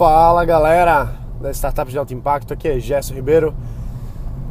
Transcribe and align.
Fala 0.00 0.46
galera 0.46 1.12
da 1.42 1.50
Startup 1.50 1.92
de 1.92 1.98
Alto 1.98 2.14
Impacto, 2.14 2.54
aqui 2.54 2.66
é 2.66 2.80
Gerson 2.80 3.12
Ribeiro, 3.12 3.54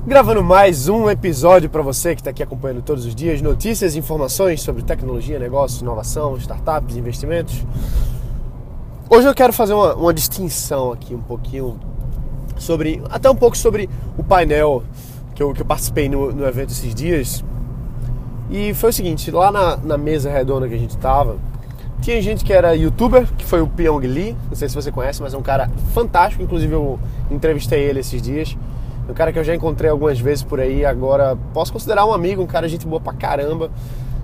gravando 0.06 0.44
mais 0.44 0.88
um 0.88 1.10
episódio 1.10 1.72
para 1.72 1.82
você 1.82 2.14
que 2.14 2.22
está 2.22 2.30
aqui 2.30 2.44
acompanhando 2.44 2.84
todos 2.84 3.04
os 3.04 3.16
dias 3.16 3.42
notícias 3.42 3.96
e 3.96 3.98
informações 3.98 4.62
sobre 4.62 4.84
tecnologia, 4.84 5.40
negócios, 5.40 5.82
inovação, 5.82 6.38
startups, 6.38 6.96
investimentos. 6.96 7.66
Hoje 9.10 9.28
eu 9.28 9.34
quero 9.34 9.52
fazer 9.52 9.74
uma, 9.74 9.96
uma 9.96 10.14
distinção 10.14 10.92
aqui 10.92 11.16
um 11.16 11.22
pouquinho 11.22 11.80
sobre, 12.56 13.02
até 13.10 13.28
um 13.28 13.36
pouco 13.36 13.58
sobre 13.58 13.90
o 14.20 14.24
painel 14.24 14.84
que 15.34 15.42
eu, 15.42 15.52
que 15.52 15.64
eu 15.64 15.66
participei 15.66 16.08
no, 16.08 16.32
no 16.32 16.46
evento 16.46 16.70
esses 16.70 16.94
dias. 16.94 17.44
E 18.52 18.72
foi 18.76 18.92
o 18.92 18.94
seguinte, 18.94 19.32
lá 19.32 19.52
na, 19.52 19.78
na 19.78 19.98
mesa 19.98 20.30
redonda 20.30 20.68
que 20.68 20.76
a 20.76 20.80
gente 20.80 20.92
estava, 20.92 21.38
tinha 22.02 22.22
gente 22.22 22.44
que 22.46 22.54
era 22.54 22.76
youtuber, 22.76 23.28
que 23.38 23.46
foi 23.46 23.62
o 23.62 23.68
Pyong 23.68 24.06
Lee, 24.06 24.36
não 24.48 24.56
sei 24.56 24.70
se 24.70 24.76
você 24.76 24.92
conhece, 24.92 25.22
mas 25.22 25.34
é 25.34 25.38
um 25.38 25.42
cara 25.42 25.70
fantástico, 25.94 26.42
inclusive 26.42 26.74
eu 26.74 27.00
entrevistei 27.30 27.82
ele 27.82 28.00
esses 28.00 28.22
dias. 28.22 28.58
Um 29.08 29.14
cara 29.14 29.34
que 29.34 29.40
eu 29.40 29.44
já 29.44 29.56
encontrei 29.56 29.90
algumas 29.90 30.20
vezes 30.20 30.44
por 30.44 30.60
aí, 30.60 30.86
agora 30.86 31.38
posso 31.54 31.74
considerar 31.74 32.06
um 32.06 32.14
amigo, 32.14 32.42
um 32.42 32.48
cara 32.48 32.68
gente 32.68 32.86
boa 32.86 33.02
pra 33.02 33.12
caramba 33.14 33.70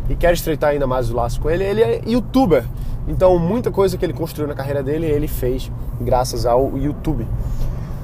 e 0.10 0.16
quero 0.16 0.34
estreitar 0.34 0.72
ainda 0.72 0.88
mais 0.88 1.10
o 1.10 1.16
laço 1.16 1.42
com 1.42 1.50
ele. 1.50 1.64
Ele 1.64 1.82
é 1.82 2.02
youtuber, 2.06 2.64
então 3.08 3.38
muita 3.40 3.72
coisa 3.72 3.98
que 3.98 4.06
ele 4.06 4.14
construiu 4.14 4.48
na 4.48 4.54
carreira 4.54 4.82
dele 4.82 5.08
ele 5.08 5.28
fez 5.28 5.72
graças 6.00 6.46
ao 6.46 6.78
YouTube. 6.78 7.28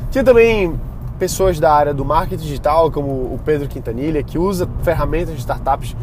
Tinha 0.10 0.24
também 0.24 0.78
pessoas 1.18 1.60
da 1.60 1.72
área 1.72 1.94
do 1.94 2.04
marketing 2.04 2.44
digital, 2.44 2.92
como 2.92 3.12
o 3.12 3.40
Pedro 3.46 3.68
Quintanilha, 3.68 4.24
que 4.24 4.40
usa 4.40 4.68
ferramentas 4.82 5.36
de 5.36 5.40
startups 5.40 5.96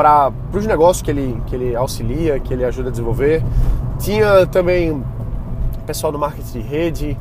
para 0.00 0.32
os 0.54 0.66
negócios 0.66 1.02
que 1.02 1.10
ele, 1.10 1.42
que 1.46 1.54
ele 1.54 1.76
auxilia, 1.76 2.40
que 2.40 2.54
ele 2.54 2.64
ajuda 2.64 2.88
a 2.88 2.90
desenvolver. 2.90 3.42
Tinha 3.98 4.46
também 4.46 5.04
pessoal 5.86 6.10
do 6.10 6.18
marketing 6.18 6.52
de 6.52 6.60
rede, 6.60 7.18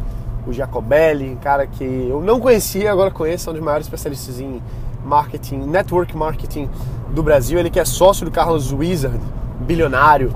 o 0.48 0.54
Jacobelli, 0.54 1.32
um 1.32 1.36
cara 1.36 1.68
que 1.68 1.84
eu 1.84 2.22
não 2.22 2.40
conhecia, 2.40 2.90
agora 2.90 3.12
conheço, 3.12 3.50
é 3.50 3.52
um 3.52 3.56
dos 3.56 3.62
maiores 3.62 3.86
especialistas 3.86 4.40
em 4.40 4.62
marketing, 5.04 5.58
network 5.58 6.16
marketing 6.16 6.70
do 7.10 7.22
Brasil. 7.22 7.60
Ele 7.60 7.70
que 7.70 7.82
é 7.82 7.84
sócio 7.84 8.24
do 8.24 8.32
Carlos 8.32 8.72
Wizard, 8.72 9.20
bilionário, 9.60 10.32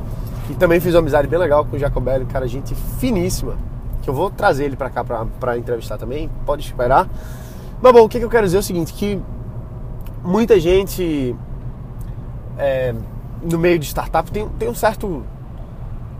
e 0.50 0.54
também 0.54 0.82
fiz 0.82 0.94
uma 0.96 1.00
amizade 1.00 1.30
bem 1.30 1.40
legal 1.40 1.64
com 1.64 1.78
o 1.78 1.80
Jacobelli, 1.80 2.26
um 2.26 2.28
cara, 2.28 2.46
gente 2.46 2.76
finíssima, 3.00 3.56
que 4.02 4.10
eu 4.10 4.14
vou 4.14 4.30
trazer 4.30 4.66
ele 4.66 4.76
para 4.76 4.90
cá 4.90 5.02
para 5.40 5.58
entrevistar 5.58 5.98
também, 5.98 6.30
pode 6.46 6.62
esperar. 6.62 7.08
Mas 7.82 7.94
bom, 7.94 8.04
o 8.04 8.10
que, 8.10 8.20
que 8.20 8.26
eu 8.26 8.30
quero 8.30 8.46
dizer 8.46 8.58
é 8.58 8.60
o 8.60 8.64
seguinte, 8.64 8.92
que 8.92 9.18
muita 10.22 10.60
gente 10.60 11.34
é, 12.58 12.94
no 13.42 13.58
meio 13.60 13.80
de 13.80 13.86
startup 13.86 14.32
tem, 14.32 14.48
tem 14.50 14.70
um 14.70 14.76
certo 14.76 15.24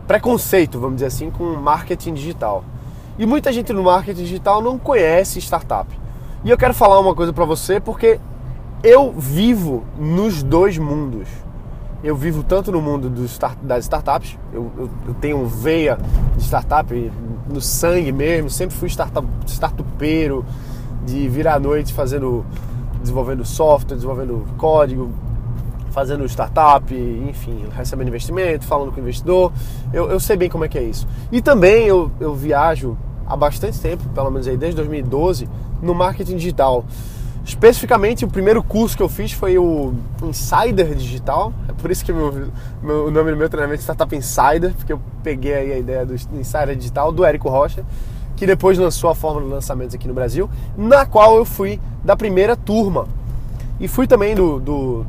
preconceito, 0.06 0.78
vamos 0.78 0.96
dizer 0.96 1.06
assim, 1.06 1.30
com 1.30 1.44
marketing 1.54 2.14
digital. 2.14 2.64
E 3.18 3.24
muita 3.26 3.52
gente 3.52 3.72
no 3.72 3.82
marketing 3.82 4.22
digital 4.22 4.60
não 4.60 4.78
conhece 4.78 5.38
startup. 5.38 5.88
E 6.44 6.50
eu 6.50 6.58
quero 6.58 6.74
falar 6.74 6.98
uma 6.98 7.14
coisa 7.14 7.32
para 7.32 7.44
você 7.44 7.80
porque 7.80 8.20
eu 8.82 9.12
vivo 9.12 9.84
nos 9.98 10.42
dois 10.42 10.76
mundos. 10.76 11.28
Eu 12.02 12.14
vivo 12.14 12.42
tanto 12.42 12.70
no 12.70 12.82
mundo 12.82 13.24
start, 13.24 13.56
das 13.62 13.84
startups, 13.84 14.36
eu, 14.52 14.70
eu, 14.76 14.90
eu, 15.08 15.14
tenho 15.14 15.46
veia 15.46 15.98
de 16.36 16.42
startup 16.42 17.12
no 17.48 17.62
sangue 17.62 18.12
mesmo, 18.12 18.50
sempre 18.50 18.76
fui 18.76 18.90
startup, 18.90 19.26
startupeiro, 19.46 20.44
de 21.06 21.26
virar 21.28 21.54
à 21.54 21.58
noite 21.58 21.94
fazendo, 21.94 22.44
desenvolvendo 23.00 23.42
software, 23.42 23.94
desenvolvendo 23.94 24.44
código, 24.58 25.10
fazendo 25.94 26.24
startup, 26.28 26.92
enfim, 26.92 27.66
recebendo 27.72 28.08
investimento, 28.08 28.64
falando 28.64 28.90
com 28.90 28.96
o 28.96 29.00
investidor. 29.00 29.52
Eu, 29.92 30.10
eu 30.10 30.18
sei 30.18 30.36
bem 30.36 30.50
como 30.50 30.64
é 30.64 30.68
que 30.68 30.76
é 30.76 30.82
isso. 30.82 31.06
E 31.30 31.40
também 31.40 31.86
eu, 31.86 32.10
eu 32.18 32.34
viajo 32.34 32.98
há 33.24 33.36
bastante 33.36 33.80
tempo, 33.80 34.02
pelo 34.08 34.28
menos 34.28 34.48
aí 34.48 34.56
desde 34.56 34.76
2012, 34.76 35.48
no 35.80 35.94
marketing 35.94 36.36
digital. 36.36 36.84
Especificamente, 37.44 38.24
o 38.24 38.28
primeiro 38.28 38.60
curso 38.62 38.96
que 38.96 39.02
eu 39.02 39.08
fiz 39.08 39.30
foi 39.30 39.56
o 39.56 39.94
Insider 40.22 40.94
Digital. 40.94 41.52
É 41.68 41.72
por 41.72 41.90
isso 41.90 42.04
que 42.04 42.12
meu, 42.12 42.48
meu, 42.82 43.06
o 43.06 43.10
nome 43.10 43.30
do 43.30 43.36
meu 43.36 43.48
treinamento 43.48 43.80
é 43.80 43.82
Startup 43.82 44.16
Insider, 44.16 44.74
porque 44.74 44.92
eu 44.92 45.00
peguei 45.22 45.54
aí 45.54 45.72
a 45.74 45.78
ideia 45.78 46.04
do 46.04 46.14
Insider 46.14 46.74
Digital 46.74 47.12
do 47.12 47.24
Érico 47.24 47.48
Rocha, 47.48 47.84
que 48.34 48.46
depois 48.46 48.78
lançou 48.78 49.10
a 49.10 49.14
forma 49.14 49.42
de 49.42 49.46
lançamentos 49.46 49.94
aqui 49.94 50.08
no 50.08 50.14
Brasil, 50.14 50.50
na 50.76 51.06
qual 51.06 51.36
eu 51.36 51.44
fui 51.44 51.78
da 52.02 52.16
primeira 52.16 52.56
turma. 52.56 53.06
E 53.78 53.86
fui 53.86 54.06
também 54.06 54.34
do, 54.34 54.58
do 54.58 55.06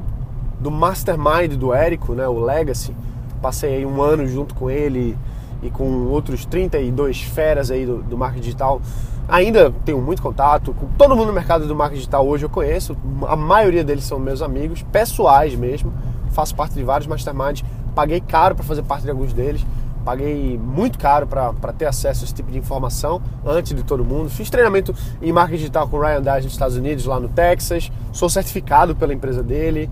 do 0.59 0.71
mastermind 0.71 1.53
do 1.57 1.73
Érico, 1.73 2.13
né, 2.13 2.27
o 2.27 2.39
Legacy. 2.39 2.95
Passei 3.41 3.75
aí 3.75 3.85
um 3.85 4.01
ano 4.01 4.27
junto 4.27 4.55
com 4.55 4.69
ele 4.69 5.17
e 5.61 5.69
com 5.69 6.07
outros 6.07 6.45
32 6.45 7.21
feras 7.21 7.71
aí 7.71 7.85
do, 7.85 8.01
do 8.01 8.17
marketing 8.17 8.41
digital. 8.41 8.81
Ainda 9.27 9.71
tenho 9.83 9.99
muito 9.99 10.21
contato 10.21 10.73
com 10.73 10.87
todo 10.97 11.15
mundo 11.15 11.27
no 11.27 11.33
mercado 11.33 11.67
do 11.67 11.75
marketing 11.75 11.99
digital 11.99 12.27
hoje 12.27 12.45
eu 12.45 12.49
conheço. 12.49 12.95
A 13.27 13.35
maioria 13.35 13.83
deles 13.83 14.03
são 14.03 14.19
meus 14.19 14.41
amigos, 14.41 14.83
pessoais 14.91 15.55
mesmo. 15.55 15.91
Faço 16.31 16.55
parte 16.55 16.75
de 16.75 16.83
vários 16.83 17.07
masterminds. 17.07 17.63
Paguei 17.95 18.21
caro 18.21 18.55
para 18.55 18.63
fazer 18.63 18.83
parte 18.83 19.03
de 19.03 19.09
alguns 19.09 19.33
deles. 19.33 19.65
Paguei 20.03 20.59
muito 20.59 20.99
caro 20.99 21.25
para 21.25 21.73
ter 21.73 21.87
acesso 21.87 22.23
a 22.23 22.25
esse 22.25 22.33
tipo 22.35 22.51
de 22.51 22.59
informação 22.59 23.19
antes 23.43 23.73
de 23.73 23.81
todo 23.81 24.05
mundo. 24.05 24.29
Fiz 24.29 24.51
treinamento 24.51 24.93
em 25.19 25.31
marketing 25.31 25.57
digital 25.57 25.87
com 25.87 25.97
o 25.97 26.01
Ryan 26.01 26.21
Dias 26.21 26.43
nos 26.43 26.53
Estados 26.53 26.77
Unidos, 26.77 27.05
lá 27.05 27.19
no 27.19 27.27
Texas. 27.27 27.91
Sou 28.11 28.29
certificado 28.29 28.95
pela 28.95 29.15
empresa 29.15 29.41
dele. 29.41 29.89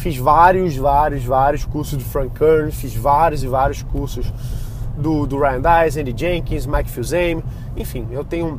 Fiz 0.00 0.16
vários, 0.16 0.74
vários, 0.78 1.22
vários 1.24 1.66
cursos 1.66 1.98
do 1.98 2.04
Frank 2.04 2.30
Kern, 2.30 2.72
fiz 2.72 2.94
vários 2.94 3.44
e 3.44 3.46
vários 3.46 3.82
cursos 3.82 4.32
do, 4.96 5.26
do 5.26 5.38
Ryan 5.38 5.60
Dice, 5.60 6.00
Andy 6.00 6.14
Jenkins, 6.16 6.64
Mike 6.64 6.88
Fusame, 6.90 7.44
enfim, 7.76 8.06
eu 8.10 8.24
tenho, 8.24 8.58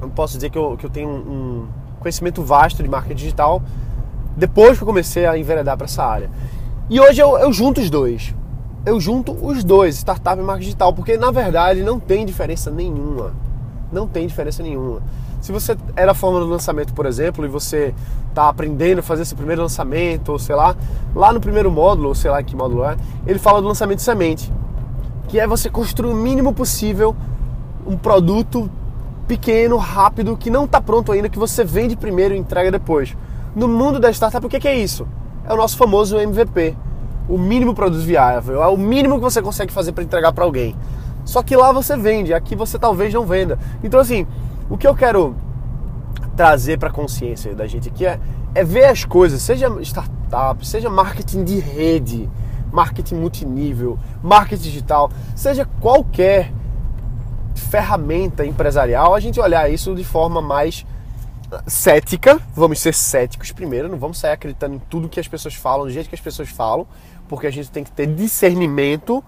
eu 0.00 0.08
posso 0.08 0.34
dizer 0.36 0.48
que 0.48 0.56
eu, 0.56 0.74
que 0.78 0.86
eu 0.86 0.88
tenho 0.88 1.10
um 1.10 1.68
conhecimento 2.00 2.42
vasto 2.42 2.82
de 2.82 2.88
marketing 2.88 3.16
digital 3.16 3.62
depois 4.34 4.78
que 4.78 4.82
eu 4.82 4.86
comecei 4.86 5.26
a 5.26 5.36
enveredar 5.36 5.76
para 5.76 5.84
essa 5.84 6.02
área. 6.04 6.30
E 6.88 6.98
hoje 6.98 7.20
eu, 7.20 7.36
eu 7.36 7.52
junto 7.52 7.78
os 7.78 7.90
dois. 7.90 8.34
Eu 8.86 8.98
junto 8.98 9.32
os 9.32 9.62
dois, 9.62 9.96
startup 9.96 10.40
e 10.40 10.42
marketing 10.42 10.68
digital, 10.68 10.94
porque 10.94 11.18
na 11.18 11.30
verdade 11.30 11.82
não 11.82 12.00
tem 12.00 12.24
diferença 12.24 12.70
nenhuma. 12.70 13.34
Não 13.92 14.08
tem 14.08 14.26
diferença 14.26 14.62
nenhuma. 14.62 15.02
Se 15.42 15.50
você 15.50 15.76
é 15.96 16.06
da 16.06 16.14
forma 16.14 16.38
do 16.38 16.46
lançamento, 16.46 16.94
por 16.94 17.04
exemplo, 17.04 17.44
e 17.44 17.48
você 17.48 17.92
está 18.28 18.48
aprendendo 18.48 19.00
a 19.00 19.02
fazer 19.02 19.22
esse 19.22 19.34
primeiro 19.34 19.60
lançamento, 19.60 20.30
ou 20.30 20.38
sei 20.38 20.54
lá, 20.54 20.76
lá 21.16 21.32
no 21.32 21.40
primeiro 21.40 21.68
módulo, 21.68 22.10
ou 22.10 22.14
sei 22.14 22.30
lá 22.30 22.40
que 22.44 22.54
módulo 22.54 22.84
é, 22.84 22.96
ele 23.26 23.40
fala 23.40 23.60
do 23.60 23.66
lançamento 23.66 23.96
de 23.96 24.04
semente, 24.04 24.52
que 25.26 25.40
é 25.40 25.46
você 25.46 25.68
construir 25.68 26.12
o 26.12 26.14
mínimo 26.14 26.54
possível 26.54 27.16
um 27.84 27.96
produto 27.96 28.70
pequeno, 29.26 29.76
rápido, 29.78 30.36
que 30.36 30.48
não 30.48 30.64
está 30.64 30.80
pronto 30.80 31.10
ainda, 31.10 31.28
que 31.28 31.40
você 31.40 31.64
vende 31.64 31.96
primeiro 31.96 32.34
e 32.34 32.38
entrega 32.38 32.70
depois. 32.70 33.16
No 33.56 33.66
mundo 33.66 33.98
da 33.98 34.12
startup, 34.12 34.46
o 34.46 34.48
que 34.48 34.68
é 34.68 34.76
isso? 34.76 35.08
É 35.44 35.52
o 35.52 35.56
nosso 35.56 35.76
famoso 35.76 36.20
MVP, 36.20 36.76
o 37.28 37.36
mínimo 37.36 37.74
produto 37.74 38.02
viável, 38.02 38.62
é 38.62 38.68
o 38.68 38.76
mínimo 38.76 39.16
que 39.16 39.22
você 39.22 39.42
consegue 39.42 39.72
fazer 39.72 39.90
para 39.90 40.04
entregar 40.04 40.32
para 40.32 40.44
alguém. 40.44 40.76
Só 41.24 41.42
que 41.42 41.56
lá 41.56 41.72
você 41.72 41.96
vende, 41.96 42.32
aqui 42.32 42.54
você 42.54 42.78
talvez 42.78 43.12
não 43.12 43.26
venda. 43.26 43.58
Então 43.82 43.98
assim, 43.98 44.24
o 44.68 44.76
que 44.76 44.86
eu 44.86 44.94
quero 44.94 45.36
trazer 46.36 46.78
para 46.78 46.88
a 46.88 46.92
consciência 46.92 47.54
da 47.54 47.66
gente 47.66 47.88
aqui 47.88 48.06
é, 48.06 48.18
é 48.54 48.64
ver 48.64 48.86
as 48.86 49.04
coisas, 49.04 49.42
seja 49.42 49.68
startup, 49.82 50.66
seja 50.66 50.88
marketing 50.88 51.44
de 51.44 51.58
rede, 51.58 52.28
marketing 52.72 53.16
multinível, 53.16 53.98
marketing 54.22 54.62
digital, 54.62 55.10
seja 55.36 55.68
qualquer 55.80 56.52
ferramenta 57.54 58.44
empresarial, 58.44 59.14
a 59.14 59.20
gente 59.20 59.38
olhar 59.38 59.70
isso 59.70 59.94
de 59.94 60.04
forma 60.04 60.40
mais 60.40 60.86
cética, 61.66 62.40
vamos 62.54 62.80
ser 62.80 62.94
céticos 62.94 63.52
primeiro, 63.52 63.88
não 63.88 63.98
vamos 63.98 64.18
sair 64.18 64.32
acreditando 64.32 64.76
em 64.76 64.78
tudo 64.78 65.08
que 65.08 65.20
as 65.20 65.28
pessoas 65.28 65.54
falam, 65.54 65.86
do 65.86 65.92
jeito 65.92 66.08
que 66.08 66.14
as 66.14 66.20
pessoas 66.20 66.48
falam, 66.48 66.86
porque 67.28 67.46
a 67.46 67.50
gente 67.50 67.70
tem 67.70 67.84
que 67.84 67.90
ter 67.90 68.06
discernimento 68.06 69.22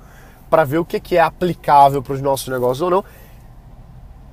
para 0.48 0.64
ver 0.64 0.78
o 0.78 0.84
que 0.84 1.16
é 1.16 1.20
aplicável 1.20 2.02
para 2.02 2.14
os 2.14 2.20
nossos 2.20 2.48
negócios 2.48 2.80
ou 2.80 2.90
não 2.90 3.04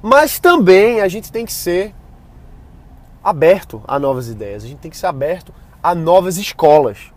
mas 0.02 0.40
também 0.40 1.02
a 1.02 1.08
gente 1.08 1.32
tem 1.32 1.46
que 1.46 1.54
ser 1.54 1.94
aberto 3.24 3.82
a 3.88 4.00
novas 4.00 4.28
ideias, 4.28 4.64
a 4.64 4.68
gente 4.68 4.80
tem 4.80 4.92
que 4.92 4.98
ser 4.98 5.06
aberto 5.06 5.54
a 5.82 5.94
novas 5.94 6.38
escolas 6.38 7.12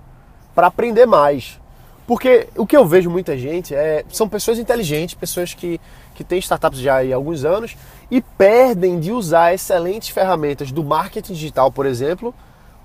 para 0.54 0.66
aprender 0.66 1.06
mais. 1.06 1.60
Porque 2.06 2.48
o 2.56 2.66
que 2.66 2.76
eu 2.76 2.84
vejo 2.84 3.08
muita 3.08 3.36
gente 3.36 3.74
é 3.74 4.04
são 4.10 4.28
pessoas 4.28 4.58
inteligentes, 4.58 5.14
pessoas 5.14 5.54
que, 5.54 5.80
que 6.14 6.22
têm 6.22 6.38
startups 6.38 6.78
já 6.78 7.00
há 7.00 7.14
alguns 7.14 7.44
anos 7.44 7.76
e 8.10 8.20
perdem 8.20 9.00
de 9.00 9.10
usar 9.10 9.54
excelentes 9.54 10.10
ferramentas 10.10 10.70
do 10.70 10.84
marketing 10.84 11.32
digital, 11.32 11.72
por 11.72 11.86
exemplo, 11.86 12.34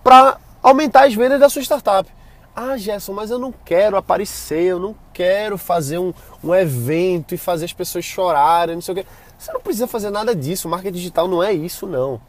para 0.01 0.37
aumentar 0.63 1.05
as 1.05 1.13
vendas 1.13 1.39
da 1.39 1.49
sua 1.49 1.61
startup. 1.61 2.09
Ah, 2.55 2.77
Gerson, 2.77 3.13
mas 3.13 3.29
eu 3.29 3.37
não 3.37 3.53
quero 3.53 3.97
aparecer, 3.97 4.63
eu 4.63 4.79
não 4.79 4.95
quero 5.13 5.57
fazer 5.57 5.97
um, 5.97 6.13
um 6.43 6.55
evento 6.55 7.35
e 7.35 7.37
fazer 7.37 7.65
as 7.65 7.73
pessoas 7.73 8.05
chorarem, 8.05 8.75
não 8.75 8.81
sei 8.81 8.93
o 8.93 8.97
quê. 8.97 9.05
Você 9.39 9.53
não 9.53 9.61
precisa 9.61 9.87
fazer 9.87 10.09
nada 10.09 10.35
disso. 10.35 10.67
Marketing 10.67 10.97
digital 10.97 11.27
não 11.27 11.41
é 11.41 11.53
isso, 11.53 11.87
não. 11.87 12.19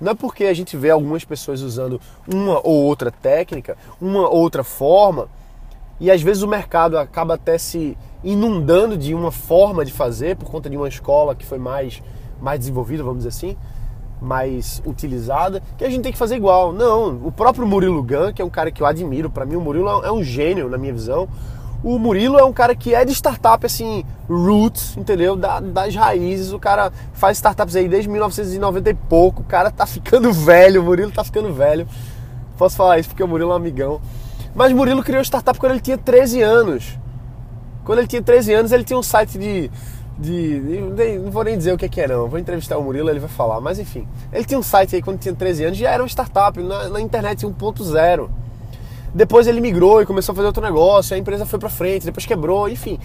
Não 0.00 0.12
é 0.12 0.14
porque 0.14 0.44
a 0.44 0.54
gente 0.54 0.76
vê 0.78 0.90
algumas 0.90 1.22
pessoas 1.22 1.60
usando 1.60 2.00
uma 2.26 2.58
ou 2.66 2.84
outra 2.84 3.10
técnica, 3.10 3.76
uma 4.00 4.28
ou 4.28 4.38
outra 4.38 4.64
forma, 4.64 5.28
e 6.00 6.10
às 6.10 6.22
vezes 6.22 6.42
o 6.42 6.48
mercado 6.48 6.98
acaba 6.98 7.34
até 7.34 7.58
se 7.58 7.96
inundando 8.24 8.96
de 8.96 9.14
uma 9.14 9.30
forma 9.30 9.84
de 9.84 9.92
fazer 9.92 10.36
por 10.36 10.50
conta 10.50 10.68
de 10.68 10.76
uma 10.76 10.88
escola 10.88 11.34
que 11.34 11.44
foi 11.44 11.58
mais, 11.58 12.02
mais 12.40 12.58
desenvolvida, 12.58 13.02
vamos 13.04 13.24
dizer 13.24 13.28
assim, 13.28 13.56
mais 14.20 14.82
utilizada, 14.86 15.62
que 15.76 15.84
a 15.84 15.90
gente 15.90 16.02
tem 16.02 16.12
que 16.12 16.18
fazer 16.18 16.36
igual. 16.36 16.72
Não, 16.72 17.20
o 17.24 17.30
próprio 17.30 17.66
Murilo 17.66 18.02
Gun, 18.02 18.32
que 18.34 18.40
é 18.40 18.44
um 18.44 18.50
cara 18.50 18.70
que 18.72 18.82
eu 18.82 18.86
admiro, 18.86 19.30
para 19.30 19.44
mim 19.44 19.54
o 19.54 19.60
Murilo 19.60 19.88
é 20.02 20.10
um 20.10 20.22
gênio 20.22 20.68
na 20.68 20.78
minha 20.78 20.92
visão. 20.92 21.28
O 21.84 21.98
Murilo 21.98 22.38
é 22.38 22.44
um 22.44 22.52
cara 22.52 22.74
que 22.74 22.94
é 22.94 23.04
de 23.04 23.12
startup, 23.12 23.66
assim, 23.66 24.06
roots, 24.26 24.96
entendeu? 24.96 25.36
Da, 25.36 25.60
das 25.60 25.94
raízes. 25.94 26.50
O 26.50 26.58
cara 26.58 26.90
faz 27.12 27.36
startups 27.36 27.76
aí 27.76 27.86
desde 27.86 28.08
1990 28.08 28.88
e 28.88 28.94
pouco. 28.94 29.42
O 29.42 29.44
cara 29.44 29.70
tá 29.70 29.84
ficando 29.86 30.32
velho, 30.32 30.80
o 30.80 30.84
Murilo 30.84 31.12
tá 31.12 31.22
ficando 31.22 31.52
velho. 31.52 31.86
Posso 32.56 32.74
falar 32.74 32.98
isso 32.98 33.10
porque 33.10 33.22
o 33.22 33.28
Murilo 33.28 33.50
é 33.50 33.52
um 33.52 33.56
amigão. 33.56 34.00
Mas 34.54 34.72
o 34.72 34.76
Murilo 34.76 35.02
criou 35.02 35.22
startup 35.22 35.58
quando 35.58 35.72
ele 35.72 35.82
tinha 35.82 35.98
13 35.98 36.40
anos. 36.40 36.98
Quando 37.84 37.98
ele 37.98 38.08
tinha 38.08 38.22
13 38.22 38.54
anos, 38.54 38.72
ele 38.72 38.84
tinha 38.84 38.98
um 38.98 39.02
site 39.02 39.38
de. 39.38 39.70
de, 40.18 40.60
de 40.94 41.18
não 41.18 41.30
vou 41.30 41.44
nem 41.44 41.58
dizer 41.58 41.74
o 41.74 41.76
que 41.76 42.00
é, 42.00 42.08
não. 42.08 42.28
Vou 42.28 42.38
entrevistar 42.38 42.78
o 42.78 42.82
Murilo, 42.82 43.10
ele 43.10 43.20
vai 43.20 43.28
falar. 43.28 43.60
Mas 43.60 43.78
enfim, 43.78 44.08
ele 44.32 44.46
tinha 44.46 44.58
um 44.58 44.62
site 44.62 44.96
aí 44.96 45.02
quando 45.02 45.18
tinha 45.18 45.34
13 45.34 45.64
anos, 45.64 45.76
já 45.76 45.90
era 45.90 46.02
uma 46.02 46.08
startup, 46.08 46.58
na, 46.62 46.88
na 46.88 47.00
internet 47.02 47.44
1.0. 47.44 48.30
Depois 49.14 49.46
ele 49.46 49.60
migrou 49.60 50.02
e 50.02 50.06
começou 50.06 50.32
a 50.32 50.36
fazer 50.36 50.48
outro 50.48 50.62
negócio, 50.62 51.14
a 51.14 51.18
empresa 51.18 51.46
foi 51.46 51.58
para 51.58 51.70
frente, 51.70 52.04
depois 52.04 52.26
quebrou, 52.26 52.68
enfim. 52.68 52.98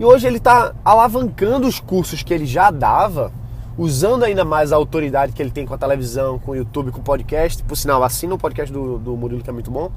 E 0.00 0.04
hoje 0.04 0.26
ele 0.26 0.38
está 0.38 0.74
alavancando 0.84 1.68
os 1.68 1.78
cursos 1.78 2.24
que 2.24 2.34
ele 2.34 2.46
já 2.46 2.72
dava, 2.72 3.30
usando 3.78 4.24
ainda 4.24 4.44
mais 4.44 4.72
a 4.72 4.76
autoridade 4.76 5.32
que 5.32 5.40
ele 5.40 5.52
tem 5.52 5.64
com 5.64 5.72
a 5.72 5.78
televisão, 5.78 6.36
com 6.36 6.50
o 6.50 6.56
YouTube, 6.56 6.90
com 6.90 6.98
o 6.98 7.04
podcast. 7.04 7.62
Por 7.62 7.76
sinal, 7.76 8.02
assina 8.02 8.34
o 8.34 8.38
podcast 8.38 8.72
do, 8.72 8.98
do 8.98 9.16
Murilo 9.16 9.40
que 9.40 9.50
é 9.50 9.52
muito 9.52 9.70
bom. 9.70 9.88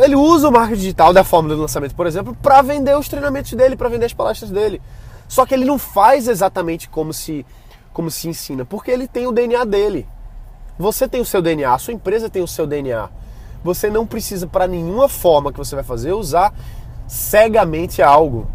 Ele 0.00 0.14
usa 0.14 0.48
o 0.48 0.52
marketing 0.52 0.80
digital 0.80 1.12
da 1.12 1.24
fórmula 1.24 1.56
do 1.56 1.62
lançamento, 1.62 1.96
por 1.96 2.06
exemplo, 2.06 2.36
para 2.40 2.62
vender 2.62 2.96
os 2.96 3.08
treinamentos 3.08 3.52
dele, 3.52 3.74
para 3.74 3.88
vender 3.88 4.06
as 4.06 4.14
palestras 4.14 4.50
dele. 4.50 4.80
Só 5.26 5.44
que 5.44 5.54
ele 5.54 5.64
não 5.64 5.78
faz 5.78 6.28
exatamente 6.28 6.88
como 6.88 7.12
se, 7.12 7.44
como 7.92 8.12
se 8.12 8.28
ensina, 8.28 8.64
porque 8.64 8.92
ele 8.92 9.08
tem 9.08 9.26
o 9.26 9.32
DNA 9.32 9.64
dele. 9.64 10.06
Você 10.78 11.08
tem 11.08 11.20
o 11.20 11.24
seu 11.24 11.42
DNA, 11.42 11.74
a 11.74 11.78
sua 11.78 11.94
empresa 11.94 12.30
tem 12.30 12.42
o 12.42 12.48
seu 12.48 12.64
DNA 12.64 13.08
você 13.62 13.90
não 13.90 14.06
precisa 14.06 14.46
para 14.46 14.66
nenhuma 14.66 15.08
forma 15.08 15.52
que 15.52 15.58
você 15.58 15.74
vai 15.74 15.84
fazer 15.84 16.12
usar 16.12 16.54
cegamente 17.06 18.02
algo. 18.02 18.46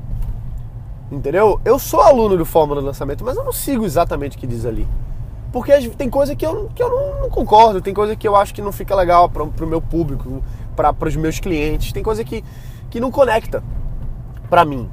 Entendeu? 1.12 1.59
Eu 1.65 1.77
sou 1.77 2.01
aluno 2.01 2.38
do 2.38 2.45
Fórmula 2.45 2.80
do 2.80 2.88
Lançamento, 2.88 3.24
mas 3.24 3.36
eu 3.36 3.44
não 3.44 3.51
sigo 3.51 3.86
exatamente 3.86 4.38
o 4.38 4.39
que 4.39 4.48
diz 4.48 4.65
ali. 4.65 4.88
Porque 5.51 5.89
tem 5.89 6.09
coisa 6.09 6.36
que 6.36 6.45
eu, 6.45 6.69
que 6.74 6.81
eu 6.81 6.89
não, 6.89 7.21
não 7.24 7.30
concordo, 7.30 7.81
tem 7.81 7.94
coisa 7.94 8.15
que 8.15 8.25
eu 8.25 8.36
acho 8.36 8.53
que 8.53 8.62
não 8.62 8.71
fica 8.71 8.95
legal 8.95 9.30
para 9.30 9.44
o 9.44 9.68
meu 9.68 9.81
público, 9.81 10.42
para 10.75 11.07
os 11.07 11.15
meus 11.15 11.39
clientes, 11.39 11.92
tem 11.92 12.01
coisa 12.01 12.24
que, 12.24 12.44
que 12.89 13.00
não 13.00 13.12
conecta 13.12 13.62
para 14.50 14.63
mim. 14.63 14.89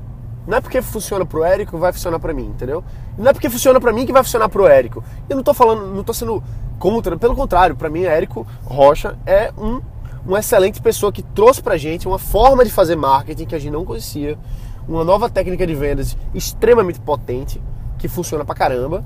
Não 0.46 0.56
é 0.56 0.60
porque 0.60 0.80
funciona 0.80 1.26
pro 1.26 1.44
Érico 1.44 1.72
que 1.72 1.78
vai 1.78 1.92
funcionar 1.92 2.18
para 2.18 2.32
mim, 2.32 2.46
entendeu? 2.46 2.82
Não 3.16 3.28
é 3.28 3.32
porque 3.32 3.50
funciona 3.50 3.78
para 3.78 3.92
mim 3.92 4.06
que 4.06 4.12
vai 4.12 4.22
funcionar 4.22 4.48
pro 4.48 4.66
Érico. 4.66 5.04
Eu 5.28 5.36
não 5.36 5.42
tô 5.42 5.52
falando, 5.52 5.94
não 5.94 6.02
tô 6.02 6.14
sendo 6.14 6.42
contra, 6.78 7.16
pelo 7.18 7.36
contrário, 7.36 7.76
para 7.76 7.90
mim 7.90 8.04
Érico 8.04 8.46
Rocha 8.64 9.18
é 9.26 9.52
um 9.58 9.80
uma 10.28 10.40
excelente 10.40 10.82
pessoa 10.82 11.10
que 11.10 11.22
trouxe 11.22 11.62
pra 11.62 11.78
gente 11.78 12.06
uma 12.06 12.18
forma 12.18 12.62
de 12.62 12.70
fazer 12.70 12.94
marketing 12.94 13.46
que 13.46 13.54
a 13.54 13.58
gente 13.58 13.72
não 13.72 13.82
conhecia, 13.82 14.38
uma 14.86 15.02
nova 15.02 15.30
técnica 15.30 15.66
de 15.66 15.74
vendas 15.74 16.18
extremamente 16.34 17.00
potente, 17.00 17.60
que 17.98 18.08
funciona 18.08 18.44
pra 18.44 18.54
caramba, 18.54 19.02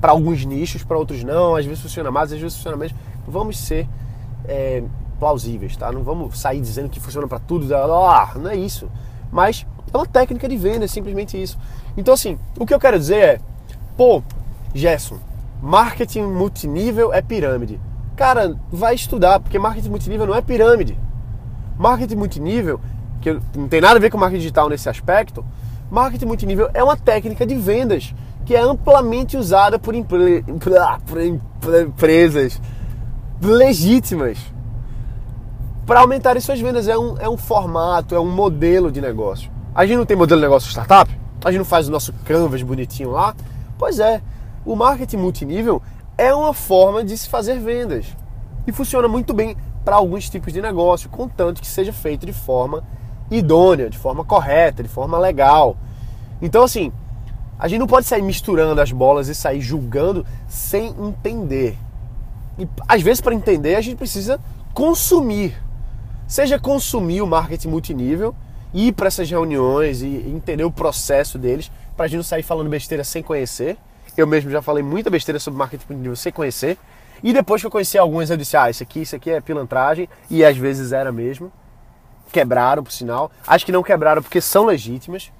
para 0.00 0.12
alguns 0.12 0.44
nichos, 0.44 0.84
para 0.84 0.96
outros 0.96 1.24
não, 1.24 1.56
às 1.56 1.66
vezes 1.66 1.82
funciona 1.82 2.08
mais, 2.08 2.32
às 2.32 2.40
vezes 2.40 2.56
funciona 2.56 2.76
menos. 2.76 2.94
Vamos 3.26 3.58
ser 3.58 3.88
é, 4.46 4.84
plausíveis, 5.18 5.76
tá? 5.76 5.90
Não 5.90 6.04
vamos 6.04 6.38
sair 6.38 6.60
dizendo 6.60 6.88
que 6.88 7.00
funciona 7.00 7.26
para 7.26 7.40
tudo, 7.40 7.74
ah, 7.74 8.32
não 8.36 8.50
é 8.50 8.56
isso. 8.56 8.88
Mas 9.32 9.66
é 9.92 9.96
uma 9.96 10.06
técnica 10.06 10.48
de 10.48 10.56
venda, 10.56 10.84
é 10.84 10.88
simplesmente 10.88 11.40
isso. 11.40 11.58
Então, 11.96 12.14
assim, 12.14 12.38
o 12.56 12.64
que 12.64 12.72
eu 12.72 12.78
quero 12.78 12.96
dizer 12.96 13.16
é, 13.16 13.40
pô, 13.96 14.22
Gerson, 14.72 15.18
marketing 15.60 16.22
multinível 16.22 17.12
é 17.12 17.20
pirâmide. 17.20 17.80
Cara, 18.16 18.54
vai 18.70 18.94
estudar, 18.94 19.40
porque 19.40 19.58
marketing 19.58 19.90
multinível 19.90 20.26
não 20.26 20.34
é 20.34 20.40
pirâmide. 20.40 20.96
Marketing 21.76 22.14
multinível, 22.14 22.80
que 23.20 23.32
não 23.56 23.68
tem 23.68 23.80
nada 23.80 23.96
a 23.96 24.00
ver 24.00 24.10
com 24.10 24.18
marketing 24.18 24.40
digital 24.40 24.68
nesse 24.68 24.88
aspecto, 24.88 25.44
marketing 25.90 26.26
multinível 26.26 26.70
é 26.72 26.82
uma 26.82 26.96
técnica 26.96 27.44
de 27.44 27.54
vendas 27.56 28.14
que 28.44 28.54
é 28.54 28.60
amplamente 28.60 29.36
usada 29.36 29.78
por, 29.78 29.94
empre... 29.94 30.44
por 31.06 31.74
empresas 31.74 32.60
legítimas 33.40 34.38
para 35.86 36.00
aumentar 36.00 36.40
suas 36.40 36.60
vendas. 36.60 36.88
É 36.88 36.96
um, 36.96 37.18
é 37.18 37.28
um 37.28 37.36
formato, 37.36 38.14
é 38.14 38.20
um 38.20 38.30
modelo 38.30 38.92
de 38.92 39.00
negócio. 39.00 39.50
A 39.74 39.84
gente 39.86 39.96
não 39.96 40.06
tem 40.06 40.16
modelo 40.16 40.40
de 40.40 40.46
negócio 40.46 40.70
startup? 40.70 41.10
A 41.44 41.50
gente 41.50 41.58
não 41.58 41.64
faz 41.64 41.88
o 41.88 41.90
nosso 41.90 42.12
canvas 42.24 42.62
bonitinho 42.62 43.10
lá? 43.10 43.34
Pois 43.78 43.98
é, 43.98 44.22
o 44.64 44.76
marketing 44.76 45.16
multinível 45.16 45.82
é 46.16 46.34
uma 46.34 46.54
forma 46.54 47.04
de 47.04 47.16
se 47.16 47.28
fazer 47.28 47.58
vendas. 47.58 48.06
E 48.66 48.72
funciona 48.72 49.08
muito 49.08 49.34
bem 49.34 49.56
para 49.84 49.96
alguns 49.96 50.30
tipos 50.30 50.52
de 50.52 50.62
negócio, 50.62 51.10
contanto 51.10 51.60
que 51.60 51.66
seja 51.66 51.92
feito 51.92 52.24
de 52.24 52.32
forma 52.32 52.82
idônea, 53.30 53.90
de 53.90 53.98
forma 53.98 54.24
correta, 54.24 54.82
de 54.82 54.88
forma 54.88 55.18
legal. 55.18 55.76
Então, 56.40 56.62
assim, 56.62 56.92
a 57.58 57.68
gente 57.68 57.80
não 57.80 57.86
pode 57.86 58.06
sair 58.06 58.22
misturando 58.22 58.80
as 58.80 58.90
bolas 58.90 59.28
e 59.28 59.34
sair 59.34 59.60
julgando 59.60 60.24
sem 60.48 60.94
entender. 60.98 61.76
E 62.58 62.66
às 62.88 63.02
vezes, 63.02 63.20
para 63.20 63.34
entender, 63.34 63.74
a 63.74 63.80
gente 63.80 63.96
precisa 63.96 64.40
consumir. 64.72 65.60
Seja 66.26 66.58
consumir 66.58 67.20
o 67.20 67.26
marketing 67.26 67.68
multinível, 67.68 68.34
ir 68.72 68.92
para 68.92 69.08
essas 69.08 69.30
reuniões 69.30 70.00
e 70.00 70.06
entender 70.06 70.64
o 70.64 70.70
processo 70.70 71.38
deles, 71.38 71.70
para 71.96 72.06
a 72.06 72.08
gente 72.08 72.16
não 72.16 72.24
sair 72.24 72.42
falando 72.42 72.70
besteira 72.70 73.04
sem 73.04 73.22
conhecer 73.22 73.76
eu 74.16 74.26
mesmo 74.26 74.50
já 74.50 74.62
falei 74.62 74.82
muita 74.82 75.10
besteira 75.10 75.38
sobre 75.38 75.58
marketing 75.58 76.02
de 76.02 76.08
você 76.08 76.30
conhecer. 76.30 76.78
E 77.22 77.32
depois 77.32 77.62
que 77.62 77.66
eu 77.66 77.70
conheci 77.70 77.96
alguns, 77.96 78.30
eu 78.30 78.36
disse: 78.36 78.56
ah, 78.56 78.68
isso 78.68 78.82
aqui, 78.82 79.02
isso 79.02 79.16
aqui 79.16 79.30
é 79.30 79.40
pilantragem. 79.40 80.08
E 80.30 80.44
às 80.44 80.56
vezes 80.56 80.92
era 80.92 81.10
mesmo. 81.10 81.52
Quebraram, 82.32 82.82
por 82.82 82.92
sinal. 82.92 83.30
Acho 83.46 83.64
que 83.64 83.72
não 83.72 83.82
quebraram 83.82 84.22
porque 84.22 84.40
são 84.40 84.64
legítimas. 84.64 85.32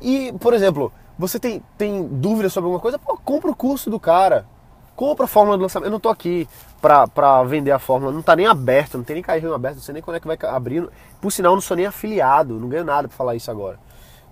E, 0.00 0.32
por 0.40 0.54
exemplo, 0.54 0.92
você 1.18 1.38
tem, 1.38 1.62
tem 1.76 2.06
dúvida 2.06 2.48
sobre 2.48 2.66
alguma 2.66 2.80
coisa? 2.80 2.98
Pô, 2.98 3.16
compra 3.16 3.50
o 3.50 3.56
curso 3.56 3.90
do 3.90 3.98
cara. 3.98 4.46
Compra 4.94 5.24
a 5.24 5.28
fórmula 5.28 5.56
do 5.56 5.62
lançamento. 5.62 5.86
Eu 5.86 5.92
não 5.92 6.00
tô 6.00 6.08
aqui 6.08 6.48
pra, 6.80 7.06
pra 7.06 7.42
vender 7.44 7.70
a 7.70 7.78
fórmula. 7.78 8.12
Não 8.12 8.22
tá 8.22 8.36
nem 8.36 8.46
aberto, 8.46 8.98
não 8.98 9.04
tem 9.04 9.14
nem 9.14 9.22
carrinho 9.22 9.54
aberto, 9.54 9.76
não 9.76 9.82
sei 9.82 9.94
nem 9.94 10.02
quando 10.02 10.16
é 10.16 10.20
que 10.20 10.26
vai 10.26 10.36
abrir. 10.42 10.88
Por 11.20 11.32
sinal, 11.32 11.52
eu 11.52 11.56
não 11.56 11.62
sou 11.62 11.76
nem 11.76 11.86
afiliado, 11.86 12.54
não 12.54 12.68
ganho 12.68 12.84
nada 12.84 13.08
pra 13.08 13.16
falar 13.16 13.34
isso 13.34 13.50
agora. 13.50 13.78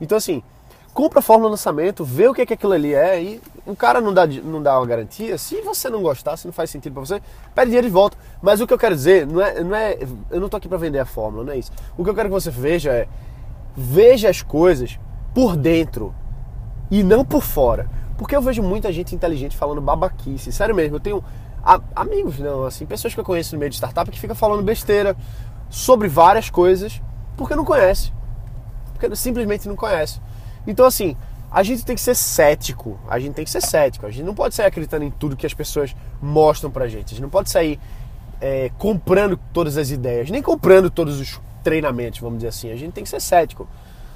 Então, 0.00 0.18
assim, 0.18 0.42
compra 0.96 1.18
a 1.18 1.22
fórmula 1.22 1.50
lançamento, 1.50 2.02
vê 2.02 2.26
o 2.26 2.32
que, 2.32 2.40
é 2.40 2.46
que 2.46 2.54
aquilo 2.54 2.72
ali 2.72 2.94
é 2.94 3.22
e 3.22 3.40
o 3.66 3.76
cara 3.76 4.00
não 4.00 4.14
dá, 4.14 4.26
não 4.26 4.62
dá 4.62 4.78
uma 4.78 4.86
garantia. 4.86 5.36
Se 5.36 5.60
você 5.60 5.90
não 5.90 6.00
gostar, 6.00 6.38
se 6.38 6.46
não 6.46 6.54
faz 6.54 6.70
sentido 6.70 6.94
para 6.94 7.02
você, 7.02 7.22
pede 7.54 7.66
dinheiro 7.66 7.86
de 7.86 7.92
volta. 7.92 8.16
Mas 8.40 8.62
o 8.62 8.66
que 8.66 8.72
eu 8.72 8.78
quero 8.78 8.94
dizer, 8.94 9.26
não 9.26 9.42
é, 9.42 9.62
não 9.62 9.76
é, 9.76 9.98
eu 10.30 10.40
não 10.40 10.48
tô 10.48 10.56
aqui 10.56 10.66
para 10.66 10.78
vender 10.78 10.98
a 10.98 11.04
fórmula, 11.04 11.44
não 11.44 11.52
é 11.52 11.58
isso. 11.58 11.70
O 11.98 12.02
que 12.02 12.08
eu 12.08 12.14
quero 12.14 12.30
que 12.30 12.32
você 12.32 12.50
veja 12.50 12.92
é, 12.92 13.06
veja 13.76 14.30
as 14.30 14.40
coisas 14.40 14.98
por 15.34 15.54
dentro 15.54 16.14
e 16.90 17.02
não 17.02 17.26
por 17.26 17.42
fora. 17.42 17.90
Porque 18.16 18.34
eu 18.34 18.40
vejo 18.40 18.62
muita 18.62 18.90
gente 18.90 19.14
inteligente 19.14 19.54
falando 19.54 19.82
babaquice. 19.82 20.50
Sério 20.50 20.74
mesmo, 20.74 20.96
eu 20.96 21.00
tenho 21.00 21.22
amigos, 21.94 22.38
não, 22.38 22.64
assim, 22.64 22.86
pessoas 22.86 23.12
que 23.12 23.20
eu 23.20 23.24
conheço 23.24 23.54
no 23.54 23.58
meio 23.58 23.68
de 23.68 23.76
startup 23.76 24.10
que 24.10 24.18
ficam 24.18 24.34
falando 24.34 24.62
besteira 24.62 25.14
sobre 25.68 26.08
várias 26.08 26.48
coisas 26.48 27.02
porque 27.36 27.54
não 27.54 27.66
conhece. 27.66 28.10
Porque 28.94 29.14
simplesmente 29.14 29.68
não 29.68 29.76
conhece. 29.76 30.24
Então, 30.66 30.86
assim, 30.86 31.16
a 31.50 31.62
gente 31.62 31.84
tem 31.84 31.94
que 31.94 32.02
ser 32.02 32.14
cético. 32.14 32.98
A 33.08 33.18
gente 33.18 33.34
tem 33.34 33.44
que 33.44 33.50
ser 33.50 33.62
cético. 33.62 34.06
A 34.06 34.10
gente 34.10 34.24
não 34.24 34.34
pode 34.34 34.54
sair 34.54 34.66
acreditando 34.66 35.04
em 35.04 35.10
tudo 35.10 35.36
que 35.36 35.46
as 35.46 35.54
pessoas 35.54 35.94
mostram 36.20 36.70
pra 36.70 36.88
gente. 36.88 37.06
A 37.06 37.08
gente 37.10 37.22
não 37.22 37.30
pode 37.30 37.50
sair 37.50 37.78
é, 38.40 38.70
comprando 38.78 39.38
todas 39.52 39.76
as 39.76 39.90
ideias, 39.90 40.30
nem 40.30 40.42
comprando 40.42 40.90
todos 40.90 41.20
os 41.20 41.40
treinamentos, 41.62 42.20
vamos 42.20 42.38
dizer 42.38 42.48
assim. 42.48 42.70
A 42.70 42.76
gente 42.76 42.92
tem 42.92 43.04
que 43.04 43.10
ser 43.10 43.20
cético. 43.20 43.68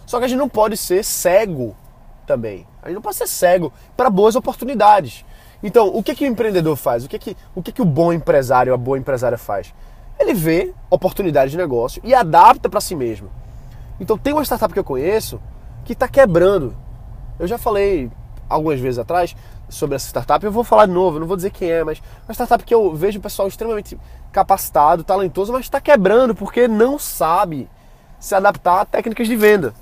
Só 0.06 0.18
que 0.18 0.24
a 0.24 0.28
gente 0.28 0.38
não 0.38 0.48
pode 0.48 0.76
ser 0.76 1.04
cego 1.04 1.76
também. 2.26 2.66
A 2.82 2.88
gente 2.88 2.96
não 2.96 3.02
pode 3.02 3.16
ser 3.16 3.26
cego 3.26 3.72
para 3.96 4.10
boas 4.10 4.36
oportunidades. 4.36 5.24
Então, 5.62 5.88
o 5.88 6.02
que, 6.02 6.14
que 6.14 6.24
o 6.24 6.26
empreendedor 6.26 6.76
faz? 6.76 7.04
O 7.04 7.08
que, 7.08 7.18
que, 7.18 7.36
o 7.54 7.62
que, 7.62 7.72
que 7.72 7.82
o 7.82 7.84
bom 7.84 8.12
empresário, 8.12 8.72
a 8.72 8.76
boa 8.76 8.98
empresária 8.98 9.36
faz? 9.38 9.74
Ele 10.18 10.34
vê 10.34 10.72
oportunidade 10.90 11.50
de 11.50 11.56
negócio 11.56 12.00
e 12.04 12.14
adapta 12.14 12.68
para 12.68 12.80
si 12.80 12.94
mesmo. 12.94 13.30
Então, 13.98 14.16
tem 14.16 14.32
uma 14.32 14.44
startup 14.44 14.72
que 14.72 14.78
eu 14.78 14.84
conheço 14.84 15.40
que 15.84 15.92
está 15.92 16.08
quebrando. 16.08 16.74
Eu 17.38 17.46
já 17.46 17.58
falei 17.58 18.10
algumas 18.48 18.80
vezes 18.80 18.98
atrás 18.98 19.34
sobre 19.68 19.94
essa 19.94 20.08
startup, 20.08 20.44
eu 20.44 20.50
vou 20.50 20.64
falar 20.64 20.86
de 20.86 20.92
novo, 20.92 21.20
não 21.20 21.26
vou 21.26 21.36
dizer 21.36 21.50
quem 21.50 21.70
é, 21.70 21.84
mas 21.84 22.02
uma 22.26 22.34
startup 22.34 22.62
que 22.64 22.74
eu 22.74 22.94
vejo 22.94 23.18
um 23.18 23.22
pessoal 23.22 23.46
extremamente 23.46 23.96
capacitado, 24.32 25.04
talentoso, 25.04 25.52
mas 25.52 25.62
está 25.62 25.80
quebrando 25.80 26.34
porque 26.34 26.66
não 26.66 26.98
sabe 26.98 27.68
se 28.18 28.34
adaptar 28.34 28.80
a 28.80 28.84
técnicas 28.84 29.28
de 29.28 29.36
venda. 29.36 29.72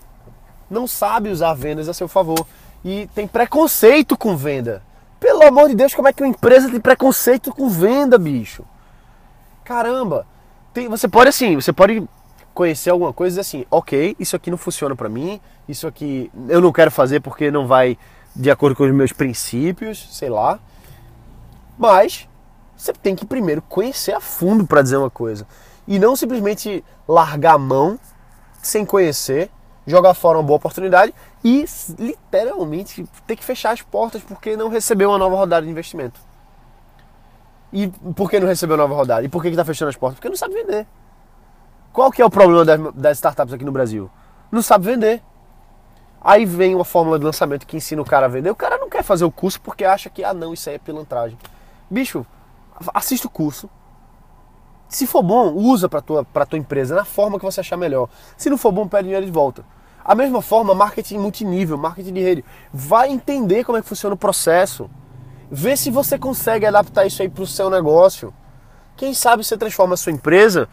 Não 0.71 0.87
sabe 0.87 1.31
usar 1.31 1.55
vendas 1.55 1.89
a 1.89 1.95
seu 1.95 2.07
favor. 2.07 2.47
E 2.85 3.09
tem 3.15 3.27
preconceito 3.27 4.17
com 4.17 4.37
venda. 4.37 4.83
Pelo 5.19 5.43
amor 5.43 5.69
de 5.69 5.75
Deus, 5.75 5.95
como 5.95 6.07
é 6.07 6.13
que 6.13 6.23
uma 6.23 6.29
empresa 6.29 6.71
tem 6.71 6.81
preconceito 6.81 7.53
com 7.53 7.69
venda, 7.69 8.19
bicho? 8.19 8.65
Caramba! 9.65 10.27
Tem, 10.73 10.89
você 10.89 11.09
pode 11.09 11.31
assim, 11.31 11.57
você 11.57 11.73
pode 11.73 12.07
conhecer 12.59 12.91
alguma 12.91 13.13
coisa 13.13 13.35
e 13.35 13.39
dizer 13.39 13.41
assim, 13.43 13.65
ok, 13.71 14.17
isso 14.19 14.35
aqui 14.35 14.51
não 14.51 14.59
funciona 14.59 14.97
para 14.97 15.09
mim, 15.09 15.41
isso 15.69 15.87
aqui 15.87 16.29
eu 16.49 16.61
não 16.61 16.73
quero 16.73 16.91
fazer 16.91 17.21
porque 17.21 17.53
não 17.53 17.69
vai 17.69 17.97
de 18.35 18.51
acordo 18.51 18.75
com 18.75 18.83
os 18.83 18.93
meus 18.93 19.13
princípios, 19.13 20.09
sei 20.11 20.29
lá. 20.29 20.59
Mas 21.79 22.29
você 22.77 22.93
tem 22.93 23.15
que 23.15 23.25
primeiro 23.25 23.63
conhecer 23.63 24.11
a 24.11 24.21
fundo 24.21 24.67
para 24.67 24.83
dizer 24.83 24.97
uma 24.97 25.09
coisa 25.09 25.47
e 25.87 26.01
não 26.01 26.17
simplesmente 26.17 26.85
largar 27.07 27.55
a 27.55 27.59
mão 27.59 27.97
sem 28.61 28.85
conhecer, 28.85 29.49
jogar 29.87 30.13
fora 30.15 30.37
uma 30.37 30.43
boa 30.43 30.57
oportunidade 30.57 31.15
e 31.45 31.65
literalmente 31.97 33.07
ter 33.25 33.37
que 33.37 33.45
fechar 33.45 33.71
as 33.71 33.83
portas 33.83 34.21
porque 34.21 34.57
não 34.57 34.69
recebeu 34.69 35.11
uma 35.11 35.19
nova 35.19 35.37
rodada 35.37 35.65
de 35.65 35.71
investimento. 35.71 36.19
E 37.73 37.87
por 38.17 38.29
que 38.29 38.41
não 38.41 38.49
recebeu 38.49 38.77
nova 38.77 38.97
rodada? 38.97 39.25
E 39.25 39.29
por 39.29 39.43
que 39.43 39.49
está 39.49 39.65
fechando 39.65 39.91
as 39.91 39.97
portas? 39.97 40.17
Porque 40.17 40.29
não 40.29 40.37
sabe 40.37 40.55
vender. 40.55 40.89
Qual 41.99 42.13
que 42.13 42.23
é 42.23 42.25
o 42.25 42.31
problema 42.31 42.65
das, 42.65 42.95
das 42.95 43.19
startups 43.19 43.53
aqui 43.53 43.65
no 43.65 43.73
Brasil? 43.73 44.09
Não 44.53 44.63
sabe 44.63 44.87
vender. 44.87 45.21
Aí 46.21 46.47
vem 46.47 46.73
uma 46.73 46.85
fórmula 46.85 47.19
de 47.19 47.25
lançamento 47.25 47.67
que 47.67 47.77
ensina 47.77 48.01
o 48.01 48.05
cara 48.05 48.27
a 48.27 48.29
vender. 48.29 48.51
O 48.51 48.55
cara 48.55 48.79
não 48.79 48.89
quer 48.89 49.03
fazer 49.03 49.25
o 49.25 49.33
curso 49.33 49.61
porque 49.61 49.85
acha 49.85 50.09
que, 50.09 50.23
ah 50.23 50.33
não, 50.33 50.55
isso 50.55 50.69
aí 50.69 50.77
é 50.77 50.79
pilantragem. 50.79 51.37
Bicho, 51.91 52.25
assista 52.95 53.27
o 53.27 53.31
curso. 53.31 53.69
Se 54.89 55.09
for 55.09 55.25
bom, 55.25 55.53
usa 55.55 55.89
para 55.89 56.01
tua, 56.01 56.25
pra 56.25 56.47
tua 56.47 56.57
empresa 56.57 56.95
na 56.95 57.05
forma 57.05 57.37
que 57.37 57.45
você 57.45 57.59
achar 57.59 57.77
melhor. 57.77 58.09
Se 58.37 58.49
não 58.49 58.57
for 58.57 58.71
bom, 58.71 58.87
pede 58.87 59.03
dinheiro 59.03 59.27
de 59.27 59.33
volta. 59.33 59.65
A 60.05 60.15
mesma 60.15 60.41
forma, 60.41 60.77
marketing 60.77 61.19
multinível, 61.19 61.77
marketing 61.77 62.13
de 62.13 62.21
rede. 62.21 62.45
Vai 62.73 63.09
entender 63.09 63.65
como 63.65 63.77
é 63.77 63.83
que 63.83 63.89
funciona 63.89 64.15
o 64.15 64.17
processo. 64.17 64.89
Vê 65.51 65.77
se 65.77 65.91
você 65.91 66.17
consegue 66.17 66.65
adaptar 66.65 67.07
isso 67.07 67.21
aí 67.23 67.29
para 67.29 67.43
o 67.43 67.47
seu 67.47 67.69
negócio. 67.69 68.33
Quem 68.97 69.13
sabe 69.15 69.43
você 69.43 69.59
transforma 69.59 69.95
a 69.95 69.97
sua 69.97 70.13
empresa 70.13 70.69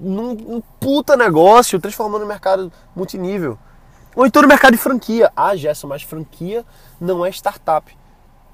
num, 0.00 0.62
puta 0.78 1.16
negócio, 1.16 1.80
transformando 1.80 2.22
no 2.22 2.28
mercado 2.28 2.72
multinível. 2.94 3.58
Ou 4.14 4.26
então 4.26 4.42
no 4.42 4.48
mercado 4.48 4.72
de 4.72 4.78
franquia. 4.78 5.32
Ah, 5.34 5.56
Gerson, 5.56 5.88
mas 5.88 6.02
franquia 6.02 6.64
não 7.00 7.26
é 7.26 7.30
startup. 7.30 7.96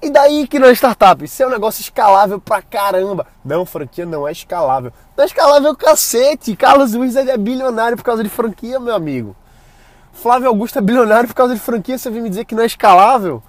E 0.01 0.09
daí 0.09 0.47
que 0.47 0.57
não 0.57 0.67
é 0.67 0.71
startup? 0.71 1.23
Isso 1.23 1.43
é 1.43 1.45
um 1.45 1.51
negócio 1.51 1.81
escalável 1.81 2.41
pra 2.41 2.61
caramba. 2.61 3.27
Não, 3.45 3.65
franquia 3.65 4.05
não 4.05 4.27
é 4.27 4.31
escalável. 4.31 4.91
Não 5.15 5.23
é 5.23 5.27
escalável 5.27 5.75
cacete. 5.75 6.55
Carlos 6.55 6.93
Luiz 6.93 7.15
é 7.15 7.37
bilionário 7.37 7.95
por 7.95 8.03
causa 8.03 8.23
de 8.23 8.29
franquia, 8.29 8.79
meu 8.79 8.95
amigo. 8.95 9.35
Flávio 10.11 10.47
Augusto 10.47 10.79
é 10.79 10.81
bilionário 10.81 11.27
por 11.27 11.35
causa 11.35 11.53
de 11.53 11.59
franquia. 11.59 11.99
Você 11.99 12.09
vem 12.09 12.23
me 12.23 12.29
dizer 12.29 12.45
que 12.45 12.55
não 12.55 12.63
é 12.63 12.65
escalável? 12.65 13.43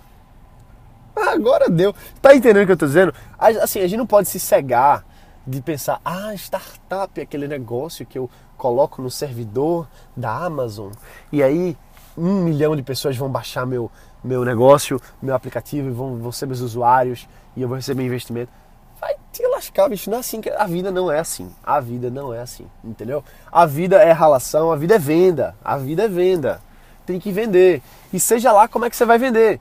Ah, 1.17 1.31
agora 1.31 1.71
deu. 1.71 1.95
Tá 2.21 2.35
entendendo 2.35 2.65
o 2.65 2.67
que 2.67 2.73
eu 2.73 2.77
tô 2.77 2.87
dizendo? 2.87 3.15
Assim, 3.39 3.81
a 3.81 3.87
gente 3.87 3.99
não 3.99 4.07
pode 4.07 4.29
se 4.29 4.39
cegar 4.39 5.05
de 5.47 5.61
pensar, 5.61 6.01
ah, 6.05 6.35
startup 6.35 7.19
é 7.19 7.23
aquele 7.23 7.49
negócio 7.49 8.07
que 8.07 8.19
eu 8.19 8.31
coloco 8.57 9.03
no 9.03 9.11
servidor 9.11 9.89
da 10.17 10.31
Amazon 10.33 10.93
e 11.33 11.43
aí 11.43 11.77
um 12.17 12.43
milhão 12.43 12.77
de 12.77 12.83
pessoas 12.83 13.17
vão 13.17 13.29
baixar 13.29 13.67
meu, 13.67 13.91
meu 14.23 14.45
negócio, 14.45 15.01
meu 15.21 15.35
aplicativo 15.35 15.89
e 15.89 15.91
vão, 15.91 16.17
vão 16.17 16.33
ser 16.33 16.47
meus 16.47 16.61
usuários 16.61 17.29
e 17.57 17.63
eu 17.63 17.69
vou 17.69 17.77
receber 17.77 18.05
investimento. 18.05 18.51
Vai 19.01 19.17
te 19.33 19.45
lascar, 19.49 19.89
bicho. 19.89 20.09
Não 20.09 20.19
é 20.19 20.21
assim 20.21 20.41
que 20.41 20.49
a 20.49 20.65
vida 20.65 20.93
não 20.93 21.11
é 21.11 21.19
assim. 21.19 21.51
A 21.65 21.81
vida 21.81 22.09
não 22.09 22.33
é 22.33 22.39
assim, 22.39 22.67
entendeu? 22.85 23.25
A 23.51 23.67
vida 23.67 23.97
é 23.97 24.13
relação, 24.13 24.71
a 24.71 24.77
vida 24.77 24.95
é 24.95 24.99
venda. 24.99 25.57
A 25.65 25.77
vida 25.77 26.05
é 26.05 26.09
venda. 26.09 26.61
Tem 27.05 27.19
que 27.19 27.33
vender. 27.33 27.83
E 28.13 28.21
seja 28.21 28.53
lá 28.53 28.69
como 28.69 28.85
é 28.85 28.91
que 28.91 28.95
você 28.95 29.05
vai 29.05 29.19
vender. 29.19 29.61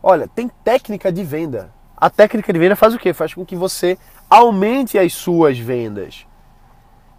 Olha, 0.00 0.28
tem 0.28 0.48
técnica 0.62 1.10
de 1.10 1.24
venda. 1.24 1.70
A 1.96 2.08
técnica 2.08 2.52
de 2.52 2.58
venda 2.58 2.76
faz 2.76 2.94
o 2.94 2.98
quê? 2.98 3.12
Faz 3.12 3.34
com 3.34 3.44
que 3.44 3.56
você 3.56 3.98
aumente 4.28 4.98
as 4.98 5.12
suas 5.12 5.58
vendas. 5.58 6.26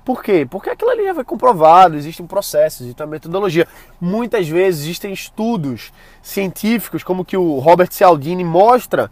Por 0.05 0.21
quê? 0.21 0.45
Porque 0.47 0.69
aquilo 0.69 0.91
ali 0.91 1.03
já 1.03 1.15
foi 1.15 1.23
comprovado, 1.23 1.95
existe 1.95 2.21
um 2.21 2.27
processo, 2.27 2.83
existe 2.83 3.01
uma 3.01 3.07
metodologia. 3.07 3.67
Muitas 3.99 4.47
vezes 4.47 4.83
existem 4.83 5.11
estudos 5.11 5.91
científicos, 6.21 7.03
como 7.03 7.25
que 7.25 7.35
o 7.35 7.57
Robert 7.57 7.91
Cialdini 7.91 8.43
mostra, 8.43 9.09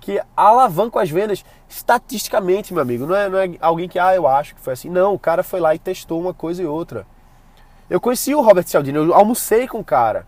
que 0.00 0.22
alavancam 0.36 1.02
as 1.02 1.10
vendas 1.10 1.44
estatisticamente, 1.68 2.72
meu 2.72 2.82
amigo. 2.82 3.04
Não 3.04 3.16
é, 3.16 3.28
não 3.28 3.38
é 3.38 3.50
alguém 3.60 3.88
que, 3.88 3.98
ah, 3.98 4.14
eu 4.14 4.28
acho 4.28 4.54
que 4.54 4.60
foi 4.60 4.74
assim. 4.74 4.88
Não, 4.88 5.12
o 5.12 5.18
cara 5.18 5.42
foi 5.42 5.58
lá 5.58 5.74
e 5.74 5.78
testou 5.78 6.20
uma 6.20 6.32
coisa 6.32 6.62
e 6.62 6.66
outra. 6.66 7.04
Eu 7.90 8.00
conheci 8.00 8.32
o 8.32 8.40
Robert 8.40 8.66
Cialdini, 8.68 8.96
eu 8.96 9.12
almocei 9.12 9.66
com 9.66 9.80
o 9.80 9.84
cara. 9.84 10.24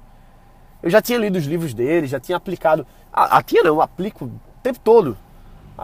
Eu 0.82 0.90
já 0.90 1.00
tinha 1.00 1.18
lido 1.18 1.36
os 1.36 1.44
livros 1.44 1.72
dele, 1.72 2.08
já 2.08 2.18
tinha 2.18 2.36
aplicado. 2.36 2.84
Ah, 3.12 3.40
tinha 3.44 3.62
não, 3.62 3.80
aplico 3.80 4.24
o 4.24 4.40
tempo 4.60 4.80
todo 4.80 5.16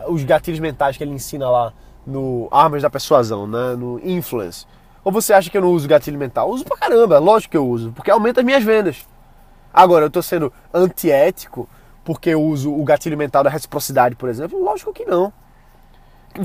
os 0.08 0.24
gatilhos 0.24 0.60
mentais 0.60 0.96
que 0.96 1.04
ele 1.04 1.12
ensina 1.12 1.48
lá 1.48 1.72
no 2.06 2.48
Armas 2.50 2.82
da 2.82 2.90
Persuasão, 2.90 3.46
né? 3.46 3.74
no 3.76 4.00
Influence. 4.04 4.66
Ou 5.04 5.12
você 5.12 5.32
acha 5.32 5.50
que 5.50 5.56
eu 5.56 5.62
não 5.62 5.70
uso 5.70 5.86
gatilho 5.86 6.18
mental? 6.18 6.50
Uso 6.50 6.64
pra 6.64 6.76
caramba, 6.76 7.18
lógico 7.18 7.52
que 7.52 7.56
eu 7.56 7.68
uso, 7.68 7.92
porque 7.92 8.10
aumenta 8.10 8.40
as 8.40 8.46
minhas 8.46 8.64
vendas. 8.64 9.06
Agora, 9.72 10.06
eu 10.06 10.10
tô 10.10 10.22
sendo 10.22 10.52
antiético 10.72 11.68
porque 12.04 12.30
eu 12.30 12.42
uso 12.42 12.72
o 12.72 12.84
gatilho 12.84 13.16
mental 13.16 13.42
da 13.42 13.50
reciprocidade, 13.50 14.16
por 14.16 14.28
exemplo? 14.28 14.62
Lógico 14.62 14.92
que 14.92 15.04
não. 15.04 15.32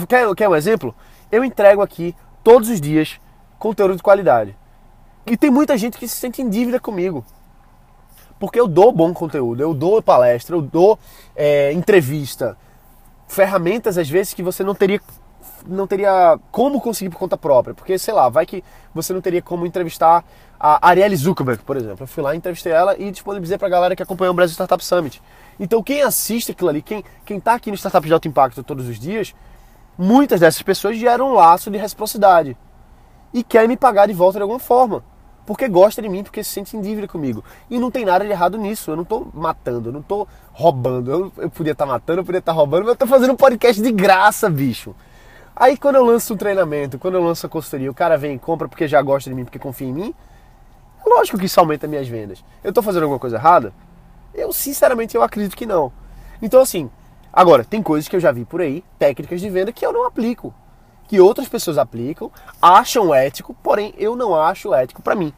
Quer, 0.08 0.34
quer 0.36 0.50
um 0.50 0.56
exemplo? 0.56 0.96
Eu 1.32 1.44
entrego 1.44 1.82
aqui 1.82 2.16
todos 2.44 2.70
os 2.70 2.80
dias 2.80 3.20
conteúdo 3.58 3.96
de 3.96 4.04
qualidade. 4.04 4.58
E 5.26 5.38
tem 5.38 5.50
muita 5.52 5.78
gente 5.78 5.98
que 5.98 6.08
se 6.08 6.16
sente 6.16 6.42
em 6.42 6.50
dívida 6.50 6.80
comigo 6.80 7.26
porque 8.40 8.60
eu 8.60 8.68
dou 8.68 8.92
bom 8.92 9.14
conteúdo, 9.14 9.62
eu 9.62 9.74
dou 9.74 10.02
palestra, 10.02 10.56
eu 10.56 10.62
dou 10.62 10.98
é, 11.36 11.74
entrevista, 11.74 12.58
ferramentas 13.30 13.98
às 13.98 14.10
vezes 14.10 14.34
que 14.34 14.44
você 14.44 14.64
não 14.64 14.76
teria 14.76 15.00
não 15.66 15.86
teria 15.86 16.38
como 16.52 16.82
conseguir 16.82 17.10
por 17.10 17.20
conta 17.20 17.38
própria, 17.38 17.74
porque 17.74 17.98
sei 17.98 18.14
lá, 18.14 18.28
vai 18.28 18.46
que 18.46 18.64
você 18.94 19.14
não 19.14 19.22
teria 19.22 19.42
como 19.42 19.66
entrevistar 19.66 20.24
a 20.60 20.88
Arielle 20.88 21.16
Zuckerberg, 21.16 21.64
por 21.64 21.78
exemplo. 21.78 22.04
Eu 22.04 22.08
fui 22.08 22.24
lá, 22.24 22.36
entrevistei 22.36 22.72
ela 22.72 22.98
e 22.98 23.12
disponibilizei 23.12 23.58
pra 23.58 23.70
galera 23.70 23.96
que 23.96 24.02
acompanhou 24.02 24.34
o 24.34 24.36
Brasil 24.36 24.54
Startup 24.54 24.84
Summit. 24.84 25.22
Então 25.60 25.84
quem 25.84 26.02
assiste 26.02 26.52
aquilo 26.52 26.70
ali, 26.70 26.82
quem, 26.82 27.04
quem 27.26 27.40
tá 27.40 27.54
aqui 27.54 27.70
no 27.70 27.78
Startup 27.78 28.06
de 28.06 28.12
Alto 28.12 28.28
Impacto 28.28 28.64
todos 28.64 28.88
os 28.88 29.00
dias, 29.00 29.36
muitas 29.98 30.40
dessas 30.40 30.62
pessoas 30.62 30.98
geram 30.98 31.32
um 31.32 31.34
laço 31.34 31.70
de 31.70 31.78
reciprocidade 31.78 32.58
e 33.34 33.44
querem 33.44 33.68
me 33.68 33.78
pagar 33.78 34.08
de 34.08 34.14
volta 34.14 34.40
de 34.40 34.44
alguma 34.44 34.60
forma 34.60 35.04
porque 35.50 35.68
gosta 35.68 36.00
de 36.00 36.08
mim, 36.08 36.22
porque 36.22 36.44
se 36.44 36.52
sente 36.52 36.78
em 36.78 36.82
dívida 36.82 37.08
comigo. 37.08 37.44
E 37.72 37.80
não 37.80 37.90
tem 37.90 38.06
nada 38.06 38.24
de 38.24 38.30
errado 38.30 38.56
nisso. 38.56 38.92
Eu 38.92 38.96
não 38.96 39.02
estou 39.02 39.28
matando, 39.34 39.90
eu 39.90 39.94
não 39.94 40.00
estou 40.00 40.28
roubando. 40.54 41.10
Eu, 41.10 41.32
eu 41.38 41.50
podia 41.50 41.72
estar 41.72 41.88
tá 41.88 41.92
matando, 41.92 42.20
eu 42.20 42.24
podia 42.24 42.38
estar 42.38 42.52
tá 42.52 42.56
roubando, 42.56 42.82
mas 42.82 42.90
eu 42.90 42.94
estou 42.94 43.08
fazendo 43.08 43.34
um 43.34 43.36
podcast 43.36 43.82
de 43.82 43.92
graça, 43.92 44.48
bicho. 44.48 44.96
Aí 45.56 45.76
quando 45.76 45.96
eu 45.96 46.06
lanço 46.06 46.36
um 46.36 46.38
treinamento, 46.38 47.00
quando 47.00 47.16
eu 47.16 47.24
lanço 47.24 47.48
a 47.48 47.50
consultoria, 47.50 47.90
o 47.90 47.96
cara 47.96 48.16
vem 48.16 48.36
e 48.36 48.38
compra 48.38 48.70
porque 48.70 48.88
já 48.88 49.02
gosta 49.02 49.28
de 49.28 49.36
mim, 49.36 49.44
porque 49.44 49.58
confia 49.58 49.88
em 49.88 49.92
mim. 49.92 50.16
É 51.04 51.10
lógico 51.10 51.40
que 51.40 51.48
isso 51.48 51.60
aumenta 51.60 51.88
minhas 51.88 52.08
vendas. 52.08 52.44
Eu 52.64 52.70
estou 52.70 52.84
fazendo 52.84 53.02
alguma 53.02 53.20
coisa 53.20 53.38
errada? 53.38 53.74
Eu, 54.36 54.54
sinceramente, 54.54 55.16
eu 55.16 55.24
acredito 55.24 55.58
que 55.58 55.66
não. 55.66 55.92
Então, 56.44 56.62
assim, 56.62 56.92
agora, 57.34 57.64
tem 57.64 57.82
coisas 57.82 58.08
que 58.08 58.16
eu 58.16 58.20
já 58.20 58.32
vi 58.32 58.46
por 58.46 58.62
aí, 58.62 58.84
técnicas 59.00 59.42
de 59.42 59.50
venda 59.50 59.72
que 59.72 59.84
eu 59.84 59.92
não 59.92 60.06
aplico 60.06 60.54
que 61.10 61.20
outras 61.20 61.50
pessoas 61.50 61.80
aplicam, 61.80 62.32
acham 62.62 63.14
ético, 63.14 63.56
porém 63.64 63.94
eu 63.98 64.16
não 64.16 64.40
acho 64.40 64.74
ético 64.76 65.02
para 65.02 65.16
mim. 65.16 65.34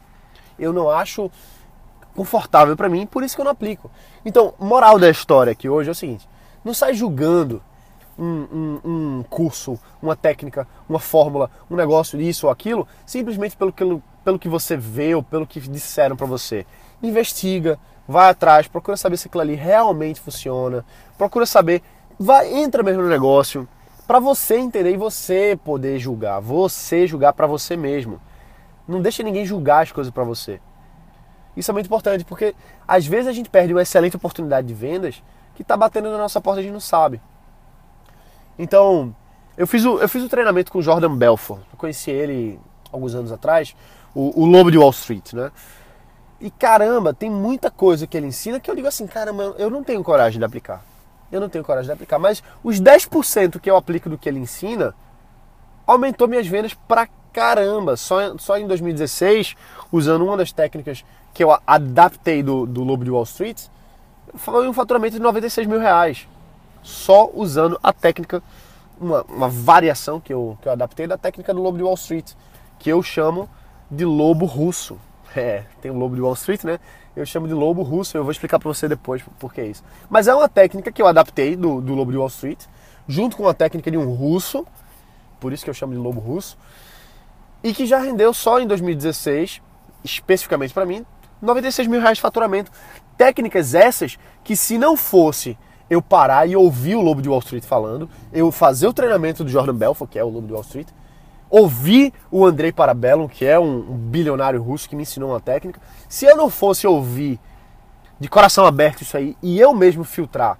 Eu 0.58 0.70
não 0.70 0.90
acho 0.90 1.30
confortável 2.14 2.76
para 2.76 2.90
mim, 2.90 3.06
por 3.06 3.24
isso 3.24 3.34
que 3.34 3.40
eu 3.40 3.44
não 3.46 3.52
aplico. 3.52 3.90
Então, 4.22 4.52
moral 4.58 4.98
da 4.98 5.08
história 5.08 5.50
aqui 5.50 5.70
hoje 5.70 5.88
é 5.88 5.92
o 5.92 5.94
seguinte: 5.94 6.28
não 6.62 6.74
sai 6.74 6.92
julgando 6.92 7.62
um, 8.18 8.46
um, 8.52 8.80
um 8.84 9.24
curso, 9.30 9.80
uma 10.02 10.14
técnica, 10.14 10.68
uma 10.86 11.00
fórmula, 11.00 11.50
um 11.70 11.74
negócio, 11.74 12.20
isso 12.20 12.46
ou 12.46 12.52
aquilo, 12.52 12.86
simplesmente 13.06 13.56
pelo 13.56 13.72
que, 13.72 13.82
pelo 14.22 14.38
que 14.38 14.50
você 14.50 14.76
vê 14.76 15.14
ou 15.14 15.22
pelo 15.22 15.46
que 15.46 15.58
disseram 15.58 16.16
para 16.16 16.26
você. 16.26 16.66
Investiga, 17.02 17.78
vai 18.06 18.28
atrás, 18.28 18.68
procura 18.68 18.98
saber 18.98 19.16
se 19.16 19.26
aquilo 19.26 19.40
ali 19.40 19.54
realmente 19.54 20.20
funciona, 20.20 20.84
procura 21.16 21.46
saber, 21.46 21.82
vai 22.18 22.52
entra 22.52 22.82
mesmo 22.82 23.02
no 23.02 23.08
negócio 23.08 23.66
para 24.12 24.20
você 24.20 24.58
entender 24.58 24.92
e 24.92 24.96
você 24.98 25.58
poder 25.64 25.98
julgar, 25.98 26.38
você 26.38 27.06
julgar 27.06 27.32
para 27.32 27.46
você 27.46 27.78
mesmo. 27.78 28.20
Não 28.86 29.00
deixa 29.00 29.22
ninguém 29.22 29.46
julgar 29.46 29.84
as 29.84 29.90
coisas 29.90 30.12
para 30.12 30.22
você. 30.22 30.60
Isso 31.56 31.70
é 31.70 31.72
muito 31.72 31.86
importante, 31.86 32.22
porque 32.22 32.54
às 32.86 33.06
vezes 33.06 33.26
a 33.26 33.32
gente 33.32 33.48
perde 33.48 33.72
uma 33.72 33.80
excelente 33.80 34.14
oportunidade 34.14 34.66
de 34.66 34.74
vendas 34.74 35.22
que 35.54 35.62
está 35.62 35.78
batendo 35.78 36.10
na 36.10 36.18
nossa 36.18 36.42
porta 36.42 36.60
e 36.60 36.60
a 36.60 36.64
gente 36.64 36.74
não 36.74 36.78
sabe. 36.78 37.22
Então, 38.58 39.16
eu 39.56 39.66
fiz 39.66 39.82
o, 39.82 39.98
eu 39.98 40.08
fiz 40.10 40.22
o 40.22 40.28
treinamento 40.28 40.70
com 40.70 40.80
o 40.80 40.82
Jordan 40.82 41.16
Belfort. 41.16 41.62
Eu 41.72 41.78
conheci 41.78 42.10
ele 42.10 42.60
alguns 42.92 43.14
anos 43.14 43.32
atrás, 43.32 43.74
o, 44.14 44.42
o 44.42 44.44
Lobo 44.44 44.70
de 44.70 44.76
Wall 44.76 44.90
Street, 44.90 45.32
né? 45.32 45.50
E 46.38 46.50
caramba, 46.50 47.14
tem 47.14 47.30
muita 47.30 47.70
coisa 47.70 48.06
que 48.06 48.14
ele 48.14 48.26
ensina 48.26 48.60
que 48.60 48.70
eu 48.70 48.76
digo 48.76 48.88
assim, 48.88 49.06
caramba, 49.06 49.54
eu 49.56 49.70
não 49.70 49.82
tenho 49.82 50.04
coragem 50.04 50.38
de 50.38 50.44
aplicar 50.44 50.91
eu 51.32 51.40
não 51.40 51.48
tenho 51.48 51.64
coragem 51.64 51.86
de 51.86 51.92
aplicar. 51.92 52.18
Mas 52.18 52.42
os 52.62 52.80
10% 52.80 53.58
que 53.58 53.70
eu 53.70 53.76
aplico 53.76 54.08
do 54.08 54.18
que 54.18 54.28
ele 54.28 54.38
ensina 54.38 54.94
aumentou 55.86 56.28
minhas 56.28 56.46
vendas 56.46 56.74
pra 56.74 57.08
caramba. 57.32 57.96
Só, 57.96 58.36
só 58.38 58.58
em 58.58 58.66
2016, 58.66 59.56
usando 59.90 60.24
uma 60.24 60.36
das 60.36 60.52
técnicas 60.52 61.04
que 61.32 61.42
eu 61.42 61.56
adaptei 61.66 62.42
do, 62.42 62.66
do 62.66 62.84
Lobo 62.84 63.04
de 63.04 63.10
Wall 63.10 63.22
Street, 63.22 63.62
foi 64.34 64.68
um 64.68 64.72
faturamento 64.72 65.16
de 65.16 65.22
96 65.22 65.66
mil 65.66 65.80
reais. 65.80 66.28
Só 66.82 67.30
usando 67.32 67.78
a 67.82 67.92
técnica, 67.92 68.42
uma, 69.00 69.22
uma 69.22 69.48
variação 69.48 70.20
que 70.20 70.32
eu, 70.32 70.58
que 70.60 70.68
eu 70.68 70.72
adaptei 70.72 71.06
da 71.06 71.16
técnica 71.16 71.54
do 71.54 71.62
Lobo 71.62 71.78
de 71.78 71.84
Wall 71.84 71.94
Street, 71.94 72.32
que 72.78 72.90
eu 72.90 73.02
chamo 73.02 73.48
de 73.90 74.04
lobo 74.04 74.44
russo. 74.44 74.98
É, 75.34 75.64
tem 75.80 75.90
o 75.90 75.98
lobo 75.98 76.14
de 76.14 76.20
Wall 76.20 76.34
Street, 76.34 76.62
né? 76.62 76.78
Eu 77.14 77.26
chamo 77.26 77.46
de 77.46 77.52
lobo 77.52 77.82
russo, 77.82 78.16
eu 78.16 78.22
vou 78.22 78.32
explicar 78.32 78.58
para 78.58 78.68
você 78.68 78.88
depois 78.88 79.22
por 79.38 79.52
que 79.52 79.60
é 79.60 79.66
isso. 79.66 79.84
Mas 80.08 80.28
é 80.28 80.34
uma 80.34 80.48
técnica 80.48 80.90
que 80.90 81.02
eu 81.02 81.06
adaptei 81.06 81.54
do, 81.54 81.80
do 81.80 81.94
lobo 81.94 82.10
de 82.10 82.16
Wall 82.16 82.28
Street, 82.28 82.60
junto 83.06 83.36
com 83.36 83.46
a 83.46 83.52
técnica 83.52 83.90
de 83.90 83.98
um 83.98 84.12
russo, 84.14 84.66
por 85.38 85.52
isso 85.52 85.62
que 85.62 85.68
eu 85.68 85.74
chamo 85.74 85.92
de 85.92 85.98
lobo 85.98 86.20
russo, 86.20 86.56
e 87.62 87.74
que 87.74 87.84
já 87.84 87.98
rendeu 87.98 88.32
só 88.32 88.60
em 88.60 88.66
2016, 88.66 89.60
especificamente 90.02 90.72
para 90.72 90.86
mim, 90.86 91.04
96 91.42 91.88
mil 91.88 92.00
reais 92.00 92.16
de 92.16 92.22
faturamento. 92.22 92.70
Técnicas 93.18 93.74
essas 93.74 94.18
que 94.42 94.56
se 94.56 94.78
não 94.78 94.96
fosse 94.96 95.58
eu 95.90 96.00
parar 96.00 96.48
e 96.48 96.56
ouvir 96.56 96.94
o 96.94 97.02
Lobo 97.02 97.20
de 97.20 97.28
Wall 97.28 97.40
Street 97.40 97.64
falando, 97.64 98.08
eu 98.32 98.50
fazer 98.50 98.86
o 98.86 98.92
treinamento 98.92 99.44
do 99.44 99.50
Jordan 99.50 99.74
Belfort, 99.74 100.10
que 100.10 100.18
é 100.18 100.24
o 100.24 100.28
Lobo 100.28 100.46
de 100.46 100.52
Wall 100.54 100.62
Street, 100.62 100.88
ouvir 101.52 102.14
o 102.30 102.46
Andrei 102.46 102.72
Parabellum, 102.72 103.28
que 103.28 103.44
é 103.44 103.60
um, 103.60 103.92
um 103.92 103.96
bilionário 103.96 104.62
russo 104.62 104.88
que 104.88 104.96
me 104.96 105.02
ensinou 105.02 105.32
uma 105.32 105.40
técnica. 105.40 105.78
Se 106.08 106.24
eu 106.24 106.34
não 106.34 106.48
fosse 106.48 106.86
ouvir 106.86 107.38
de 108.18 108.26
coração 108.26 108.64
aberto 108.64 109.02
isso 109.02 109.18
aí 109.18 109.36
e 109.42 109.60
eu 109.60 109.74
mesmo 109.74 110.02
filtrar 110.02 110.58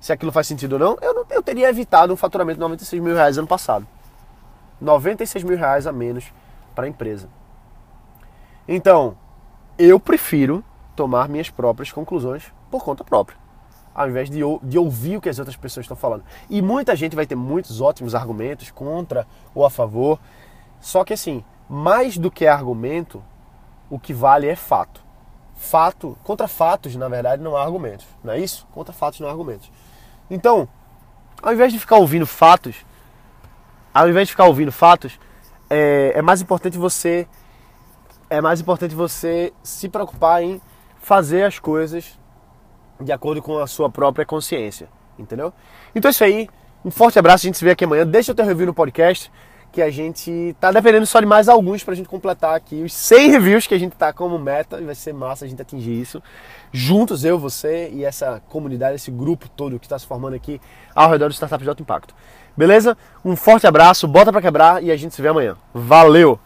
se 0.00 0.12
aquilo 0.12 0.32
faz 0.32 0.48
sentido 0.48 0.72
ou 0.72 0.78
não, 0.80 0.98
eu, 1.00 1.14
não, 1.14 1.24
eu 1.30 1.42
teria 1.42 1.68
evitado 1.68 2.12
um 2.12 2.16
faturamento 2.16 2.56
de 2.56 2.60
96 2.60 3.00
mil 3.00 3.14
reais 3.14 3.38
ano 3.38 3.46
passado. 3.46 3.86
96 4.80 5.44
mil 5.44 5.56
reais 5.56 5.86
a 5.86 5.92
menos 5.92 6.32
para 6.74 6.86
a 6.86 6.88
empresa. 6.88 7.28
Então, 8.66 9.16
eu 9.78 10.00
prefiro 10.00 10.64
tomar 10.96 11.28
minhas 11.28 11.50
próprias 11.50 11.92
conclusões 11.92 12.52
por 12.68 12.82
conta 12.82 13.04
própria 13.04 13.45
ao 13.96 14.10
invés 14.10 14.28
de, 14.28 14.40
de 14.62 14.78
ouvir 14.78 15.16
o 15.16 15.20
que 15.22 15.28
as 15.30 15.38
outras 15.38 15.56
pessoas 15.56 15.84
estão 15.84 15.96
falando. 15.96 16.22
E 16.50 16.60
muita 16.60 16.94
gente 16.94 17.16
vai 17.16 17.26
ter 17.26 17.34
muitos 17.34 17.80
ótimos 17.80 18.14
argumentos 18.14 18.70
contra 18.70 19.26
ou 19.54 19.64
a 19.64 19.70
favor. 19.70 20.20
Só 20.78 21.02
que 21.02 21.14
assim, 21.14 21.42
mais 21.66 22.18
do 22.18 22.30
que 22.30 22.46
argumento, 22.46 23.24
o 23.88 23.98
que 23.98 24.12
vale 24.12 24.46
é 24.46 24.54
fato. 24.54 25.00
Fato, 25.54 26.18
contra 26.22 26.46
fatos, 26.46 26.94
na 26.94 27.08
verdade, 27.08 27.42
não 27.42 27.56
há 27.56 27.62
argumentos. 27.62 28.06
Não 28.22 28.34
é 28.34 28.38
isso? 28.38 28.66
Contra 28.70 28.92
fatos 28.92 29.18
não 29.18 29.28
há 29.28 29.30
argumentos. 29.30 29.72
Então, 30.30 30.68
ao 31.42 31.54
invés 31.54 31.72
de 31.72 31.78
ficar 31.78 31.96
ouvindo 31.96 32.26
fatos, 32.26 32.84
ao 33.94 34.06
invés 34.10 34.28
de 34.28 34.32
ficar 34.32 34.44
ouvindo 34.44 34.70
fatos, 34.70 35.18
é, 35.70 36.12
é 36.14 36.20
mais 36.20 36.42
importante 36.42 36.76
você 36.76 37.26
é 38.28 38.40
mais 38.40 38.60
importante 38.60 38.94
você 38.94 39.52
se 39.62 39.88
preocupar 39.88 40.42
em 40.42 40.60
fazer 41.00 41.44
as 41.44 41.60
coisas 41.60 42.18
de 43.00 43.12
acordo 43.12 43.42
com 43.42 43.58
a 43.58 43.66
sua 43.66 43.90
própria 43.90 44.24
consciência, 44.24 44.88
entendeu? 45.18 45.52
Então 45.94 46.08
é 46.08 46.12
isso 46.12 46.24
aí, 46.24 46.48
um 46.84 46.90
forte 46.90 47.18
abraço, 47.18 47.46
a 47.46 47.48
gente 47.48 47.58
se 47.58 47.64
vê 47.64 47.72
aqui 47.72 47.84
amanhã. 47.84 48.06
Deixa 48.06 48.32
o 48.32 48.34
teu 48.34 48.44
review 48.44 48.66
no 48.66 48.74
podcast, 48.74 49.30
que 49.72 49.82
a 49.82 49.90
gente 49.90 50.54
tá 50.60 50.70
dependendo 50.70 51.04
só 51.04 51.20
de 51.20 51.26
mais 51.26 51.48
alguns 51.48 51.82
pra 51.82 51.94
gente 51.94 52.08
completar 52.08 52.54
aqui 52.54 52.82
os 52.82 52.92
100 52.94 53.30
reviews 53.30 53.66
que 53.66 53.74
a 53.74 53.78
gente 53.78 53.96
tá 53.96 54.12
como 54.12 54.38
meta, 54.38 54.80
e 54.80 54.84
vai 54.84 54.94
ser 54.94 55.12
massa 55.12 55.44
a 55.44 55.48
gente 55.48 55.60
atingir 55.60 56.00
isso. 56.00 56.22
Juntos, 56.72 57.24
eu, 57.24 57.38
você 57.38 57.90
e 57.92 58.04
essa 58.04 58.40
comunidade, 58.48 58.94
esse 58.94 59.10
grupo 59.10 59.48
todo 59.48 59.78
que 59.78 59.86
está 59.86 59.98
se 59.98 60.06
formando 60.06 60.34
aqui 60.34 60.60
ao 60.94 61.10
redor 61.10 61.28
do 61.28 61.34
Startup 61.34 61.62
de 61.62 61.68
Alto 61.68 61.82
Impacto. 61.82 62.14
Beleza? 62.56 62.96
Um 63.24 63.36
forte 63.36 63.66
abraço, 63.66 64.06
bota 64.06 64.32
pra 64.32 64.40
quebrar 64.40 64.82
e 64.82 64.90
a 64.90 64.96
gente 64.96 65.14
se 65.14 65.20
vê 65.20 65.28
amanhã. 65.28 65.56
Valeu! 65.74 66.38